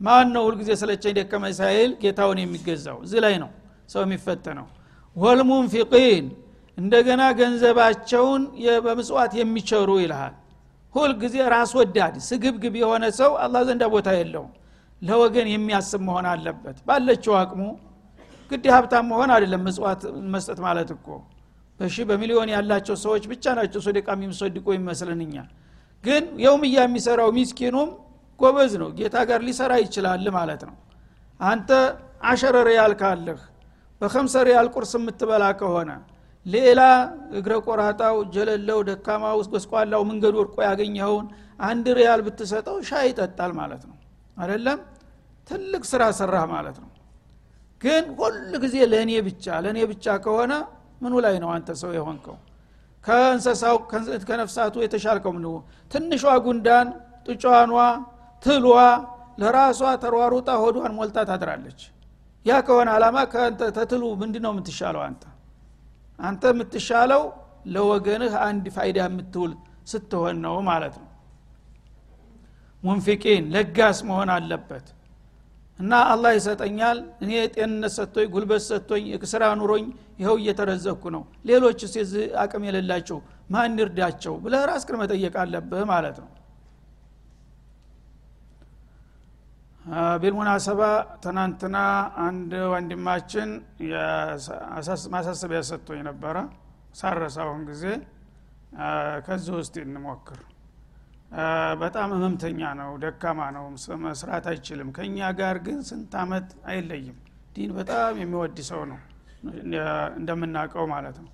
ማን 0.00 0.28
ነው 0.34 0.42
ሁልጊዜ 0.48 0.70
ስለቸኝ 0.82 1.14
ደከመ 1.18 1.44
ሳይል 1.58 1.90
ጌታውን 2.02 2.38
የሚገዛው? 2.42 2.98
እዚህ 3.06 3.20
ላይ 3.24 3.34
ነው 3.42 3.50
ሰው 3.90 4.02
የሚፈተነው። 4.04 4.66
ወልሙንፊቂን 5.16 6.26
እንደገና 6.78 7.22
ገንዘባቸውን 7.38 8.42
በምጽዋት 8.84 9.32
የሚቸሩ 9.40 9.90
ይልሃል። 10.02 10.34
ሁልጊዜ 10.94 11.36
ራስ 11.54 11.72
ወዳድ 11.78 12.14
ስግብግብ 12.28 12.74
የሆነ 12.80 13.04
ሰው 13.18 13.32
አላህ 13.44 13.60
ዘንዳ 13.68 13.84
ቦታ 13.94 14.08
የለውም። 14.16 14.52
ለወገን 15.02 15.48
የሚያስብ 15.52 16.00
መሆን 16.08 16.26
አለበት። 16.30 16.78
ባለችው 16.88 17.34
አቅሙ 17.40 17.60
ግድ 18.50 18.64
ሀብታም 18.74 19.06
መሆን 19.10 19.30
አይደለም 19.34 19.62
ምጽዋት 19.66 20.02
መስጠት 20.32 20.58
ማለት 20.66 20.90
እኮ። 20.96 21.06
በሺ 21.80 21.96
በሚሊዮን 22.08 22.48
ያላቸው 22.54 22.96
ሰዎች 23.04 23.24
ብቻ 23.30 23.44
ናቸው 23.58 23.80
ሶደቃ 23.86 24.08
የሚሰድቁ 24.16 24.66
ይመስልን 24.76 25.20
እኛ 25.26 25.36
ግን 26.04 26.24
የውምያ 26.42 26.78
የሚሰራው 26.84 27.30
ሚስኪኑም 27.36 27.90
ጎበዝ 28.40 28.72
ነው። 28.82 28.88
ጌታ 28.98 29.16
ጋር 29.30 29.40
ሊሰራ 29.46 29.72
ይችላል 29.82 30.26
ማለት 30.36 30.62
ነው። 30.68 30.76
አንተ 31.40 31.70
አሸረ 32.24 32.56
ሪያል 32.68 32.92
በከምሰ 34.00 34.34
ሪያል 34.48 34.68
ቁርስ 34.74 34.92
የምትበላ 34.98 35.44
ከሆነ 35.60 35.90
ሌላ 36.46 36.80
እግረ 37.38 37.52
ቆራጣው 37.66 38.16
ጀለለው 38.34 38.78
ደካማው 38.88 39.38
ጎስቋላው 39.52 40.02
መንገድ 40.10 40.34
ወድቆ 40.40 40.56
ያገኘኸውን 40.68 41.26
አንድ 41.62 41.86
ሪያል 41.98 42.20
ብትሰጠው 42.26 42.76
ሻይ 42.88 43.06
ይጠጣል 43.10 43.52
ማለት 43.58 43.82
ነው። 43.88 43.96
አይደለም? 44.36 44.78
ትልቅ 45.48 45.82
ስራ 45.90 46.02
ሰራህ 46.18 46.44
ማለት 46.54 46.76
ነው። 46.82 46.90
ግን 47.82 48.04
ሁል 48.18 48.36
ጊዜ 48.64 48.76
ለእኔ 48.92 49.12
ብቻ 49.28 49.44
ለእኔ 49.64 49.78
ብቻ 49.92 50.06
ከሆነ 50.24 50.52
ምኑ 51.02 51.14
ላይ 51.24 51.36
ነው 51.42 51.50
አንተ 51.56 51.68
ሰው 51.82 51.90
የሆንከው? 51.98 52.36
ከእንሰሳው 53.04 53.76
ከነፍሳቱ 54.28 54.74
የተሻልከው 54.84 55.32
ምን 55.36 55.44
ትንሿ 55.92 56.22
ጉንዳን 56.46 56.88
ጥጫኗ 57.26 57.72
ትሏ 58.42 58.66
ለራሷ 59.40 59.80
ተሯሩጣ 60.02 60.50
ሆዷን 60.62 60.92
ሞልታ 60.98 61.18
ታድራለች 61.28 61.80
ያ 62.46 62.52
ከሆነ 62.66 62.88
አላማ 62.96 63.16
ተትሉ 63.76 64.02
ምንድ 64.20 64.36
ነው 64.44 64.52
የምትሻለው 64.54 65.02
አንተ? 65.06 65.22
አንተ 66.18 66.42
የምትሻለው 66.52 67.22
ለወገንህ 67.66 68.34
አንድ 68.46 68.64
ፋይዳ 68.76 68.98
የምትውል 69.08 69.52
ስትሆን 69.90 70.36
ነው 70.44 70.56
ማለት 70.68 70.94
ነው። 71.00 71.06
ሙንፊቂን 72.82 73.44
ለጋስ 73.54 73.98
መሆን 74.08 74.30
አለበት። 74.36 74.86
እና 75.78 75.92
አላህ 76.12 76.32
ይሰጠኛል 76.36 76.98
እኔ 77.24 77.30
ጤንነት 77.54 77.92
ሰጥቶኝ 77.96 78.26
ጉልበት 78.34 78.62
ሰጥቶኝ 78.66 79.04
ስራ 79.32 79.44
ኑሮኝ 79.60 79.84
ይኸው 80.20 80.36
እየተረዘኩ 80.40 81.02
ነው። 81.14 81.22
ሌሎች 81.44 81.78
የዚህ 81.92 82.24
አቅም 82.42 82.64
የሌላቸው 82.68 83.18
ማን 83.50 83.78
ይርዳቸው 83.80 84.34
ብለህ 84.44 84.62
ራስክን 84.70 84.98
መጠየቅ 85.02 85.34
አለብህ 85.44 85.84
ማለት 85.92 86.18
ነው 86.22 86.28
ቢልሙናሰባ 90.22 90.80
ትናንትና 91.24 91.76
አንድ 92.24 92.52
ወንድማችን 92.72 93.50
ማሳሰቢያ 95.14 95.60
ሰጥቶኝ 95.70 96.00
ነበረ 96.08 96.36
ሳረሳውን 96.94 97.62
ጊዜ። 97.70 97.84
ከዚህ 99.26 99.52
ውስጥ 99.58 99.74
እንሞክር። 99.84 100.40
በጣም 101.82 102.08
ህመምተኛ 102.14 102.60
ነው 102.78 102.90
ደካማ 103.02 103.40
ነው 103.56 103.64
መስራት 104.04 104.46
አይችልም። 104.52 104.88
ከእኛ 104.96 105.18
ጋር 105.40 105.58
ግን 105.66 105.78
ስንት 105.90 106.14
አመት 106.22 106.48
አይለይም። 106.70 107.18
ዲን 107.56 107.70
በጣም 107.78 108.18
የሚወድ 108.22 108.58
ሰው 108.70 108.82
ነው። 108.90 108.98
እንደምናውቀው 110.20 110.86
ማለት 110.94 111.18
ነው። 111.24 111.30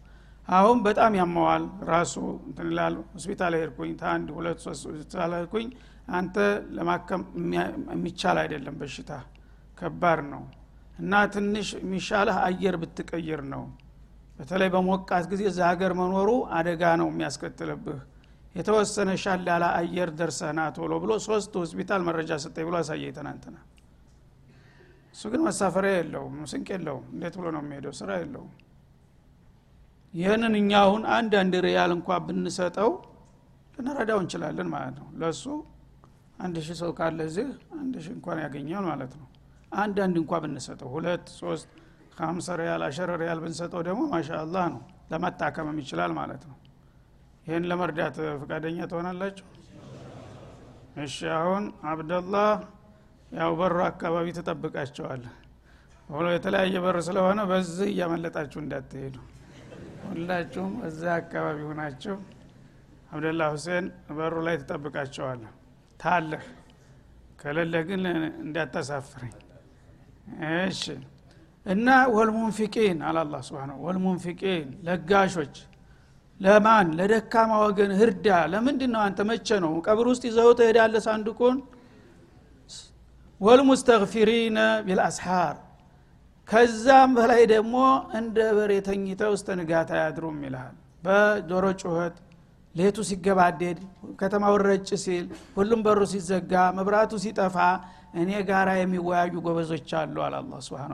አሁን 0.48 0.78
በጣም 0.86 1.12
ያመዋል። 1.20 1.64
ራሱ 1.88 2.14
እንትንላል 2.48 2.94
ሆስፒታል 3.14 3.54
ሄድኩኝ 3.60 3.92
ታንድ 4.02 4.28
ሁለት 4.36 4.58
ሶስት 4.66 4.84
ሆስፒታል 4.90 5.32
ሄድኩኝ 5.38 5.68
አንተ 6.14 6.36
ለማከም 6.76 7.22
የሚቻል 7.92 8.36
አይደለም 8.42 8.74
በሽታ። 8.80 9.10
ከባድ 9.78 10.20
ነው። 10.32 10.42
እና 10.98 11.12
ትንሽ 11.32 11.68
የሚሻለህ 11.78 12.36
አየር 12.44 12.76
ብትቀይር 12.82 13.40
ነው። 13.52 13.64
በተለይ 14.38 14.68
በሞቃት 14.74 15.24
ጊዜ 15.30 15.42
እዛ 15.50 15.60
ሀገር 15.70 15.92
መኖሩ 16.00 16.28
አደጋ 16.58 16.82
ነው 17.00 17.08
የሚያስከትልብህ። 17.12 18.00
የተወሰነ 18.54 19.10
ሻል 19.22 19.48
አየር 19.74 20.10
ደርሰህና 20.18 20.60
ቶሎ 20.76 20.92
ብሎ 21.02 21.12
ሶስት 21.26 21.54
ሆስፒታል 21.60 22.02
መረጃ 22.08 22.30
ሰጠኝ 22.44 22.64
ብሎ 22.68 22.76
አሳየ 22.80 23.10
ትናንትና 23.16 23.56
እሱ 25.14 25.24
ግን 25.32 25.42
መሳፈሪያ 25.46 25.92
የለውም 25.96 26.34
ስንቅ 26.50 26.68
የለውም። 26.74 27.04
እንዴት 27.12 27.34
ብሎ 27.38 27.46
ነው 27.54 27.62
የሚሄደው? 27.64 27.92
ስራ 28.00 28.10
የለውም። 28.20 28.50
ይህንን 30.14 30.54
እኛ 30.60 30.72
አሁን 30.82 31.02
አንድ 31.16 31.32
አንድ 31.40 31.54
ሪያል 31.66 31.90
እንኳ 31.96 32.08
ብንሰጠው 32.26 32.90
ልንረዳው 33.78 34.18
እንችላለን 34.22 34.68
ማለት 34.74 34.94
ነው። 35.00 35.08
ለእሱ 35.20 35.44
አንድ 36.38 36.56
ሺህ 36.64 36.76
ሰው 36.80 36.90
ካለ 36.98 37.18
እዚህ 37.28 37.48
አንድ 37.78 37.94
ሺህ 38.04 38.12
እንኳን 38.16 38.38
ያገኛል 38.44 38.84
ማለት 38.90 39.12
ነው። 39.20 39.26
አንድ 39.76 39.96
አንድ 40.04 40.16
እንኳ 40.20 40.32
ብንሰጠው 40.42 40.88
ሁለት 40.94 41.26
ሶስት 41.40 41.68
ከሀምሳ 42.18 42.48
ሪያል 42.60 42.82
አሸረ 42.86 43.10
ሪያል 43.22 43.40
ብንሰጠው 43.44 43.80
ደግሞ 43.88 44.02
ማሻ 44.12 44.28
አላህ 44.42 44.66
ነው። 44.74 44.82
ለመታከምም 45.12 45.76
ይችላል 45.82 46.12
ማለት 46.18 46.42
ነው። 46.50 46.56
ይህን 47.46 47.64
ለመርዳት 47.70 48.16
ፈቃደኛ 48.40 48.78
ትሆናላችሁ? 48.90 49.46
እሺ 50.98 51.16
አሁን 51.38 51.64
አብደላህ 51.90 52.50
ያው 53.30 53.52
በሩ 53.58 53.76
አካባቢ 53.88 54.26
ትጠብቃቸዋል። 54.38 55.22
ሁሎ 56.08 56.26
የተለያየ 56.34 56.76
በር 56.84 56.96
ስለሆነ 57.06 57.40
በዚህ 57.50 57.88
እያመለጣችሁ 57.92 58.58
እንዳትሄዱ። 58.62 59.16
ሁላችሁም 60.06 60.74
እዛ 60.88 61.02
አካባቢ 61.20 61.58
ሁናችሁ 61.70 62.16
አብደላ 63.12 63.42
ሁሴን 63.52 63.86
በሩ 64.16 64.34
ላይ 64.46 64.56
ትጠብቃቸዋለ 64.62 65.42
ታለህ? 66.00 66.44
ከሌለህ 67.40 67.82
ግን 67.88 68.02
እንዳታሳፍረኝ። 68.44 69.34
እሺ። 70.62 70.82
እና 71.66 71.86
ወልሙንፊቂን 72.16 72.98
አላላ 73.08 73.34
ስብን 73.46 73.70
ወልሙንፊቂን 73.84 74.66
ለጋሾች 74.86 75.54
ለማን? 76.40 76.86
ለደካማ 76.98 77.50
ወገን 77.64 77.92
ህርዳ። 78.00 78.26
ለምንድን 78.52 78.90
ነው 78.94 79.00
አንተ? 79.06 79.18
መቼ 79.30 79.48
ነው? 79.64 79.72
ቀብር 79.86 80.06
ውስጥ 80.12 80.22
ይዘው 80.28 80.50
ትሄዳለ 80.58 80.94
ሳንዱቁን? 81.06 81.56
ወልሙስተግፊሪነ 83.40 84.58
ቢልአስሓር። 84.86 85.56
ከዛም 86.48 87.10
በላይ 87.16 87.42
ደግሞ 87.52 87.74
እንደ 88.18 88.38
በሬ 88.56 88.72
ተኝተው 88.86 89.32
እስተ 89.36 89.48
ንጋት 89.58 89.88
አያድሩም 89.96 90.36
ይልሃል። 90.46 90.74
በዶሮ 91.02 91.64
ጩኸት 91.80 92.16
ሌቱ 92.76 92.98
ሲገባደድ 93.08 93.78
ከተማው 94.20 94.54
ረጭ 94.64 94.88
ሲል 95.04 95.24
ሁሉም 95.56 95.80
በሩ 95.86 96.00
ሲዘጋ 96.12 96.52
መብራቱ 96.78 97.12
ሲጠፋ 97.24 97.56
እኔ 98.20 98.30
ጋራ 98.48 98.68
የሚወያዩ 98.78 99.34
ጎበዞች 99.46 99.90
አሉ 100.00 100.16
አለ 100.26 100.34
አላ 100.40 100.60
ስብን 100.66 100.92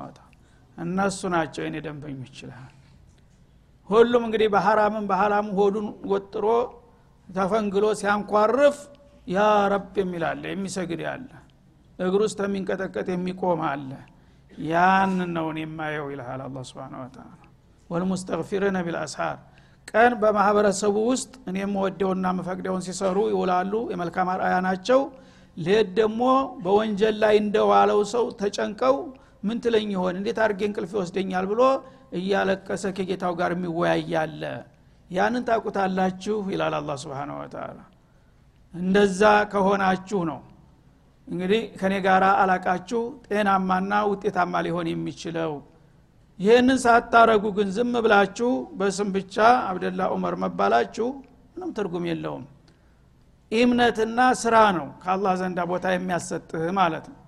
እነሱ 0.77 1.21
ናቸው 1.35 1.63
የኔ 1.67 1.77
ደንበኞች 1.87 2.37
ይልሃል 2.43 2.73
ሁሉም 3.89 4.23
እንግዲህ 4.27 4.49
በሐራምን 4.55 5.05
በሐራሙ 5.11 5.49
ሆዱን 5.59 5.87
ወጥሮ 6.13 6.47
ተፈንግሎ 7.29 7.85
ሲያንኳርፍ 8.01 8.77
ያ 9.27 9.41
ረብ 9.73 9.95
የሚላለ 10.01 10.43
የሚሰግድ 10.53 11.01
ያለ 11.07 11.29
እግሩ 11.99 12.21
ውስጥ 12.27 12.39
የሚንቀጠቀጥ 12.45 13.09
የሚቆም 13.13 13.61
አለ። 13.69 13.91
ያን 14.67 15.15
ነውን 15.35 15.59
የማየው 15.63 16.07
ይልሃል 16.13 16.41
አላ 16.47 16.63
ስብን 16.71 16.95
ወተላ 17.03 17.29
ወልሙስተግፊርነ 17.91 18.79
ቢልአስሃር 18.87 19.39
ቀን 19.95 20.13
በማህበረሰቡ 20.21 20.97
ውስጥ 21.11 21.33
እኔ 21.49 21.57
የምወደውና 21.63 22.27
መፈቅደውን 22.37 22.83
ሲሰሩ 22.87 23.19
ይውላሉ 23.33 23.73
የመልካም 23.93 24.29
አርአያ 24.35 24.57
ናቸው። 24.67 25.01
ሌት 25.57 25.89
ደግሞ 25.99 26.21
በወንጀል 26.65 27.17
ላይ 27.23 27.35
እንደዋለው 27.43 28.01
ሰው 28.13 28.25
ተጨንቀው 28.41 28.97
ምን 29.43 29.59
ትለኝ 29.65 29.89
ይሆን? 29.95 30.15
እንዴት 30.21 30.39
አድርጌ 30.45 30.63
እንቅልፍ 30.69 30.93
ይወስደኛል? 30.97 31.45
ብሎ 31.51 31.61
እያለቀሰ 32.19 32.85
ከጌታው 32.97 33.35
ጋር 33.41 33.51
የሚወያያለ። 33.57 34.43
ያንን 35.11 35.45
ታቁታላችሁ 35.49 36.37
ይላል 36.53 36.75
አላ 36.79 36.91
ስብን 37.03 37.31
ወተላ 37.39 37.79
እንደዛ 38.75 39.23
ከሆናችሁ 39.53 40.21
ነው። 40.31 40.41
እንግዲህ 41.29 41.63
ከኔ 41.81 41.95
ጋር 42.07 42.23
አላቃችሁ 42.43 43.01
ጤናማና 43.27 43.93
ውጤታማ 44.11 44.55
ሊሆን 44.67 44.87
የሚችለው 44.93 45.53
ይህንን 46.39 46.79
ሳታረጉ 46.85 47.45
ግን 47.57 47.69
ዝም 47.77 47.93
ብላችሁ 48.05 48.51
በስም 48.79 49.09
ብቻ 49.17 49.37
አብደላ 49.69 50.03
ዑመር 50.15 50.35
መባላችሁ 50.43 51.09
ምንም 51.55 51.71
ትርጉም 51.77 52.05
የለውም። 52.11 52.45
እምነትና 53.53 54.19
ስራ 54.43 54.57
ነው 54.77 54.87
ከአላህ 55.03 55.33
ዘንዳ 55.41 55.61
ቦታ 55.71 55.87
የሚያሰጥህ 55.95 56.63
ማለት 56.79 57.07
ነው። 57.11 57.19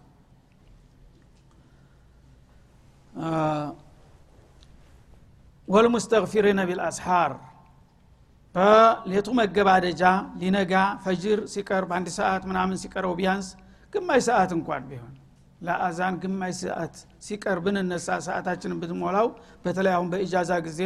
ወልሙስተግፊሪነ 5.69 6.61
ቢልአስሓር 6.69 7.33
በሌቱ 8.55 9.29
መገባደጃ 9.39 10.03
ሊነጋ 10.41 10.73
ፈጅር 11.05 11.39
ሲቀርብ 11.53 11.91
አንድ 11.97 12.09
ሰዓት 12.19 12.43
ምናምን 12.51 12.77
ሲቀረው 12.83 13.13
ቢያንስ 13.19 13.47
ግማሽ 13.93 14.23
ሰዓት 14.29 14.51
እንኳን 14.57 14.83
ቢሆን 14.91 15.15
ለአዛን 15.65 16.15
ግማሽ 16.23 16.55
ሰዓት 16.63 16.95
ሲቀር 17.27 17.59
ብንነሳ 17.65 18.09
ሰዓታችንን 18.27 18.79
ብትሞላው 18.83 19.29
በተለይ 19.65 19.95
አሁን 19.97 20.09
በኢጃዛ 20.13 20.53
ጊዜ 20.67 20.81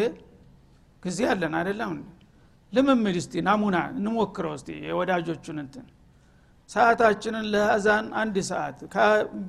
ጊዜ 1.03 1.21
አለን 1.33 1.55
አይደለም 1.59 1.93
ልምምድ 2.73 3.17
እስቲ 3.21 3.43
ናሙና 3.47 3.77
እንሞክረው 3.95 4.55
እስቲ 4.59 4.71
የወዳጆቹን 4.89 5.59
እንትን። 5.63 5.87
ሰዓታችንን 6.71 7.45
ለአዛን 7.53 8.07
አንድ 8.23 8.37
ሰዓት 8.49 8.79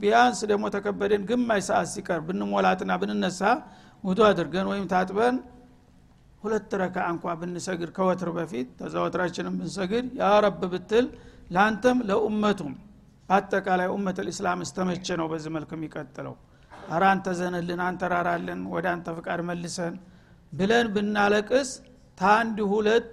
ቢያንስ 0.02 0.40
ደግሞ 0.52 0.66
ተከበደን 0.76 1.24
ግማሽ 1.30 1.64
ሰዓት 1.70 1.88
ሲቀር 1.94 2.20
ብንሞላትና 2.28 2.92
ብንነሳ 3.02 3.42
ውዱ 4.04 4.20
አድርገን 4.28 4.68
ወይም 4.72 4.86
ታጥበን 4.94 5.38
ሁለት 6.44 6.72
ረካ 6.82 6.98
እንኳ 7.14 7.34
ብንሰግድ 7.40 7.90
ከወትር 7.98 8.30
በፊት 8.38 8.68
ተዛወትራችንን 8.80 9.56
ብንሰግድ 9.60 10.06
ያ 10.20 10.30
ረብ 10.46 10.62
ብትል 10.74 11.08
ለአንተም 11.50 11.98
ለኡመቱም 12.10 12.74
በአጠቃላይ 13.30 13.88
ኡመት 13.94 14.18
ልእስላም 14.26 14.60
እስተመቼ 14.66 15.08
ነው 15.20 15.28
በዚህ 15.32 15.52
መልክ 15.56 15.72
የሚቀጥለው። 15.76 16.36
አረ 16.90 17.04
አንተ 17.14 17.28
ዘንልን 17.40 17.82
አንተ 17.88 18.04
ራራልን 18.14 18.62
ወደ 18.74 18.86
አንተ 18.94 19.08
ፍቃድ 19.18 19.42
መልሰን 19.50 19.96
ብለን 20.54 20.88
ብናለቅስ 20.94 21.70
ታንድ 22.18 22.58
ሁለት 22.72 23.10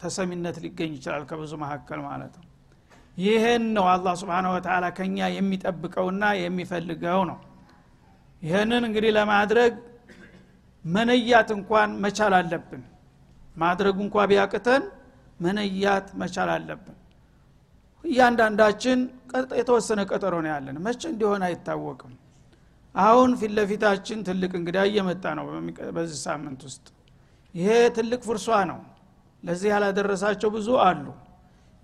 ተሰሚነት 0.00 0.56
ሊገኝ 0.64 0.92
ይችላል 0.98 1.22
ከብዙ 1.30 1.52
መካከል 1.62 2.00
ማለት 2.06 2.34
ነው። 2.40 2.46
ይህን 3.16 3.64
ነው 3.76 3.86
አላህ 3.92 4.14
ስብን 4.20 4.46
ወተላ 4.54 4.86
ከኛ 4.98 5.18
የሚጠብቀውና 5.36 6.24
የሚፈልገው 6.42 7.20
ነው። 7.30 7.38
ይህንን 8.42 8.82
እንግዲህ 8.88 9.12
ለማድረግ 9.16 9.72
መነያት 10.84 11.48
እንኳን 11.56 11.90
መቻል 12.04 12.34
አለብን። 12.38 12.82
ማድረጉ 13.56 13.98
እንኳ 14.06 14.26
ቢያቅተን 14.30 14.82
መነያት 15.40 16.06
መቻል 16.20 16.50
አለብን 16.54 16.96
እያንዳንዳችን 18.04 18.98
የተወሰነ 19.60 20.00
ቀጠሮ 20.10 20.34
ነው 20.44 20.50
ያለን። 20.52 20.76
መቼ 20.84 21.02
እንዲሆን 21.12 21.42
አይታወቅም። 21.46 22.12
አሁን 22.94 23.30
ፊት 23.40 23.52
ለፊታችን 23.56 24.18
ትልቅ 24.28 24.52
እንግዳ 24.60 24.78
እየመጣ 24.88 25.24
ነው 25.38 25.46
በዚህ 25.96 26.18
ሳምንት 26.26 26.60
ውስጥ። 26.68 26.86
ይሄ 27.54 27.68
ትልቅ 27.96 28.20
ፍርሷ 28.28 28.48
ነው። 28.70 28.78
ለዚህ 29.42 29.68
ያላደረሳቸው 29.72 30.48
ብዙ 30.56 30.68
አሉ። 30.86 31.06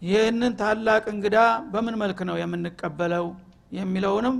ይህንን 0.03 0.53
ታላቅ 0.61 1.05
እንግዳ 1.12 1.37
በምን 1.72 1.94
መልክ 2.03 2.18
ነው 2.29 2.37
የምንቀበለው 2.40 3.27
የሚለውንም 3.72 4.37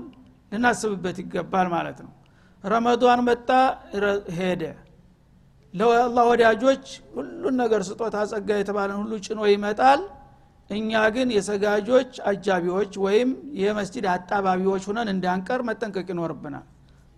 ልናስብበት 0.52 1.16
ይገባል 1.22 1.68
ማለት 1.74 1.98
ነው። 2.04 2.12
ረመዷን 2.64 3.20
መጣ 3.28 3.48
ሄደ። 4.38 4.62
ለአላህ 5.74 6.24
ወዳጆች 6.30 6.84
ሁሉን 7.14 7.54
ነገር 7.62 7.80
ስጦታ 7.88 8.16
ጸጋ 8.30 8.50
የተባለን 8.58 8.98
ሁሉ 9.00 9.12
ጭኖ 9.26 9.40
ይመጣል 9.52 10.02
እኛ 10.70 10.90
ግን 11.14 11.29
የሰጋጆች 11.35 12.12
አጃቢዎች 12.29 12.92
ወይም 13.05 13.31
የመስጅድ 13.61 14.07
አጣባቢዎች 14.12 14.85
ሁነን 14.88 15.09
እንዳንቀር 15.14 15.61
መጠንቀቅ 15.68 16.07
ይኖርብናል። 16.12 16.66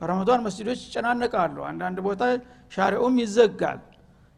በረመዷን 0.01 0.41
መስጅዶች 0.47 0.81
ይጨናነቃሉ። 0.87 1.57
አንዳንድ 1.69 1.99
ቦታ 2.07 2.23
ሻሪኡም 2.73 3.15
ይዘጋል። 3.23 3.79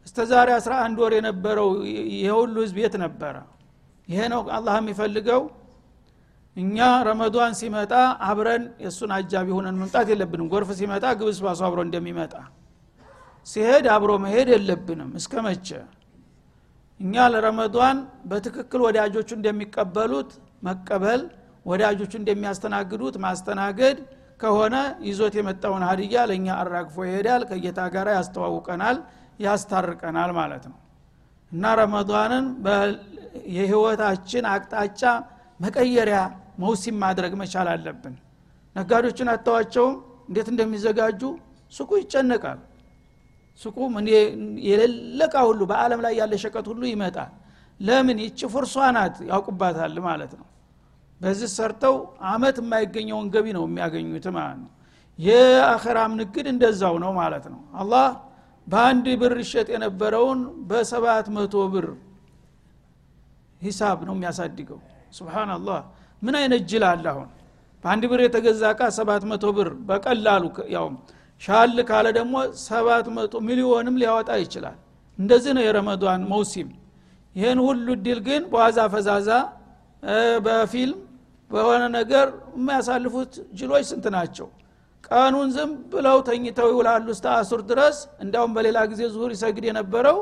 እስተ 0.07 0.19
ዛሬ 0.31 0.49
11 0.57 1.01
ወር 1.03 1.13
የነበረው 1.17 1.69
የሁሉ 2.21 2.55
ህዝብ 2.63 2.77
የት 2.83 2.95
ነበረ? 3.03 3.35
ይሄ 4.07 4.19
ነው 4.33 4.41
አላህ 4.57 4.75
የሚፈልገው። 4.79 5.41
እኛ 6.57 6.77
ረመዷን 7.07 7.53
ሲመጣ 7.59 7.93
አብረን 8.27 8.63
የእሱን 8.83 9.11
አጃቢ 9.17 9.47
ሁነን 9.57 9.75
መምጣት 9.81 10.07
የለብንም። 10.13 10.47
ጎርፍ 10.53 10.69
ሲመጣ 10.79 11.05
ግብስ 11.19 11.39
ባሱ 11.45 11.61
አብሮ 11.67 11.79
እንደሚመጣ። 11.87 12.33
ሲሄድ 13.47 13.85
አብሮ 13.93 14.11
መሄድ 14.23 14.47
የለብንም። 14.55 15.11
እስከ 15.19 15.33
መቼ 15.45 15.67
እኛ 16.99 17.25
ለረመዷን 17.33 17.97
በትክክል 18.29 18.81
ወዳጆቹ 18.87 19.29
እንደሚቀበሉት 19.37 20.31
መቀበል 20.67 21.21
ወዳጆቹ 21.65 22.11
እንደሚያስተናግዱት 22.19 23.15
ማስተናገድ 23.25 23.97
ከሆነ 24.39 24.75
ይዞት 25.07 25.33
የመጣውን 25.39 25.83
ሀዲያ 25.89 26.19
ለእኛ 26.29 26.47
አራግፎ 26.61 26.97
ይሄዳል 27.07 27.41
ከጌታ 27.49 27.79
ጋር 27.95 28.07
ያስተዋውቀናል 28.15 28.97
ያስታርቀናል 29.45 30.31
ማለት 30.39 30.63
ነው። 30.71 30.77
እና 31.51 31.73
ረመዷንን 31.79 32.45
የህይወታችን 33.55 34.45
አቅጣጫ 34.53 35.01
መቀየሪያ 35.59 36.19
መውሲም 36.63 36.97
ማድረግ 37.03 37.33
መቻል 37.41 37.67
አለብን። 37.73 38.15
ነጋዴዎችን 38.75 39.29
አተዋቸውም 39.33 39.95
እንዴት 40.29 40.47
እንደሚዘጋጁ 40.53 41.21
ሱቁ 41.73 41.91
ይጨነቃል 42.01 42.59
ሱቁ 43.61 43.77
የሌለቃ 44.67 45.35
ሁሉ 45.47 45.61
በአለም 45.71 45.99
ላይ 46.05 46.13
ያለ 46.19 46.33
ሸቀጥ 46.43 46.65
ሁሉ 46.71 46.83
ይመጣል። 46.91 47.31
ለምን? 47.79 48.17
ይቺ 48.23 48.39
ፍርሷ 48.53 48.75
ናት 48.95 49.15
ያውቁባታል 49.29 49.95
ማለት 50.07 50.31
ነው። 50.39 50.47
በዚህ 51.21 51.49
ሰርተው 51.55 51.95
አመት 52.29 52.57
የማይገኘውን 52.61 53.27
ገቢ 53.33 53.47
ነው 53.57 53.63
የሚያገኙት 53.67 54.25
ማለት 54.37 54.59
ነው። 54.63 54.69
የአኸራም 55.19 56.11
ንግድ 56.19 56.45
እንደዛው 56.53 56.95
ነው 57.03 57.11
ማለት 57.19 57.45
ነው። 57.53 57.61
አላህ 57.81 58.05
በአንድ 58.67 59.05
ብር 59.21 59.33
ይሸጥ 59.43 59.67
የነበረውን 59.73 60.39
በሰባት 60.69 61.27
መቶ 61.35 61.55
ብር 61.73 61.87
ሂሳብ 63.61 63.99
ነው 64.07 64.13
የሚያሳድገው። 64.17 64.79
ስብናላህ 65.17 65.79
ምን 66.21 66.35
አይነት 66.39 66.61
ጅል 66.69 66.83
አለ 66.89 67.05
አሁን? 67.13 67.29
በአንድ 67.83 68.03
ብር 68.11 68.19
የተገዛ 68.25 68.61
እቃ 68.73 68.81
ሰባት 68.97 69.23
መቶ 69.31 69.45
ብር 69.57 69.69
በቀላሉ 69.87 70.43
ያውም 70.75 70.95
ሻል 71.41 71.77
ካለ 71.89 72.07
ደግሞ 72.17 72.35
ሰባት 72.63 73.07
መቶ 73.15 73.33
ሚሊዮንም 73.47 73.95
ሊያወጣ 74.01 74.29
ይችላል። 74.43 74.77
እንደዚህ 75.19 75.51
ነው 75.57 75.63
የረመዷን 75.65 76.21
መውሲም። 76.31 76.69
ይህን 77.35 77.59
ሁሉ 77.65 77.87
ድል 78.05 78.19
ግን 78.27 78.41
በዋዛ 78.51 78.79
ፈዛዛ 78.93 79.29
በፊልም 80.45 80.99
በሆነ 81.51 81.83
ነገር 81.97 82.27
የሚያሳልፉት 82.57 83.31
ጅሎች 83.59 83.85
ስንት 83.89 84.05
ናቸው? 84.15 84.47
ቀኑን 85.07 85.49
ዝም 85.55 85.71
ብለው 85.91 86.17
ተኝተው 86.27 86.67
ይውላሉ 86.73 87.05
እስተ 87.15 87.25
አሱር 87.35 87.61
ድረስ። 87.69 87.97
እንዲያውም 88.23 88.51
በሌላ 88.57 88.77
ጊዜ 88.91 89.01
ዙሁር 89.13 89.31
ይሰግድ 89.35 89.65
የነበረው 89.69 90.17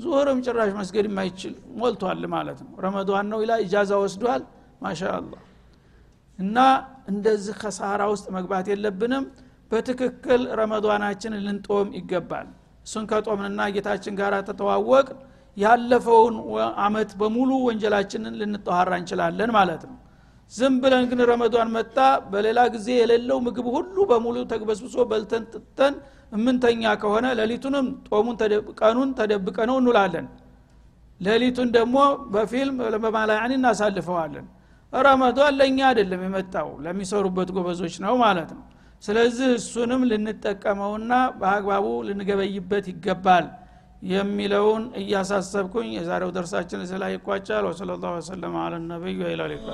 ዙሁርም 0.00 0.38
ጭራሽ 0.46 0.70
መስገድ 0.78 1.06
የማይችል 1.08 1.54
ሞልቷል 1.80 2.22
ማለት 2.34 2.58
ነው። 2.64 2.72
ረመዷን 2.84 3.26
ነው 3.32 3.38
ይላ 3.44 3.52
ኢጃዛ 3.64 3.90
ወስዷል። 4.02 4.42
ማሻአላህ። 4.82 5.40
እና 6.38 6.58
እንደዚህ 7.10 7.54
ከሳራ 7.62 8.02
ውስጥ 8.12 8.26
መግባት 8.36 8.66
የለብንም 8.72 9.24
በትክክል 9.70 10.42
ረመዷናችን 10.60 11.34
ልንጦም 11.44 11.88
ይገባል። 11.98 12.46
እሱን 12.86 13.04
ከጦምንና 13.10 13.60
ጌታችን 13.74 14.14
ጋር 14.20 14.34
ተተዋወቅ 14.48 15.08
ያለፈውን 15.56 16.36
አመት 16.84 17.10
በሙሉ 17.20 17.50
ወንጀላችንን 17.66 18.34
ልንጠኋራ 18.40 18.90
እንችላለን 19.00 19.50
ማለት 19.58 19.82
ነው። 19.88 19.96
ዝም 20.52 20.74
ብለን 20.82 21.04
ግን 21.10 21.20
ረመዷን 21.30 21.68
መጣ 21.74 21.96
በሌላ 22.30 22.60
ጊዜ 22.74 22.88
የሌለው 23.00 23.38
ምግብ 23.46 23.66
ሁሉ 23.74 23.96
በሙሉ 24.10 24.36
ተግበስብሶ 24.52 24.96
በልተን 25.10 25.44
ጥተን 25.52 25.94
እምንተኛ 26.32 26.82
ከሆነ 27.02 27.26
ሌሊቱንም 27.40 27.86
ጦሙን 28.08 28.36
ቀኑን 28.80 29.10
ተደብቀ 29.18 29.58
ነው 29.70 29.76
እንውላለን። 29.80 30.26
ሌሊቱን 31.20 31.68
ደግሞ 31.76 31.96
በፊልም 32.34 32.76
በማላያኒ 33.04 33.52
እናሳልፈዋለን። 33.58 34.46
ረመዷን 34.92 35.54
ለእኛ 35.58 35.80
አይደለም 35.88 36.20
የመጣው 36.26 36.68
ለሚሰሩበት 36.84 37.48
ጎበዞች 37.56 37.96
ነው 38.04 38.14
ማለት 38.24 38.50
ነው 38.56 38.62
ስለዚህ 39.02 39.48
እሱንም 39.58 40.02
ልንጠቀመውና 40.10 41.12
በአግባቡ 41.40 41.86
ልንገበይበት 42.08 42.86
ይገባል 42.92 43.46
የሚለውን 44.10 44.84
እያሳሰብኩኝ 45.00 45.88
የዛሬው 45.96 46.30
ደርሳችን 46.36 46.82
ላይ 47.02 47.12
ይቋጫል 47.16 47.64
ወሰለ 47.70 47.90
ላሁ 48.02 48.12
ወሰለም 48.18 48.54
አለ 48.62 48.74
ነቢይ 48.86 49.16
ወኢላ 49.24 49.44
ሊቃ 49.52 49.66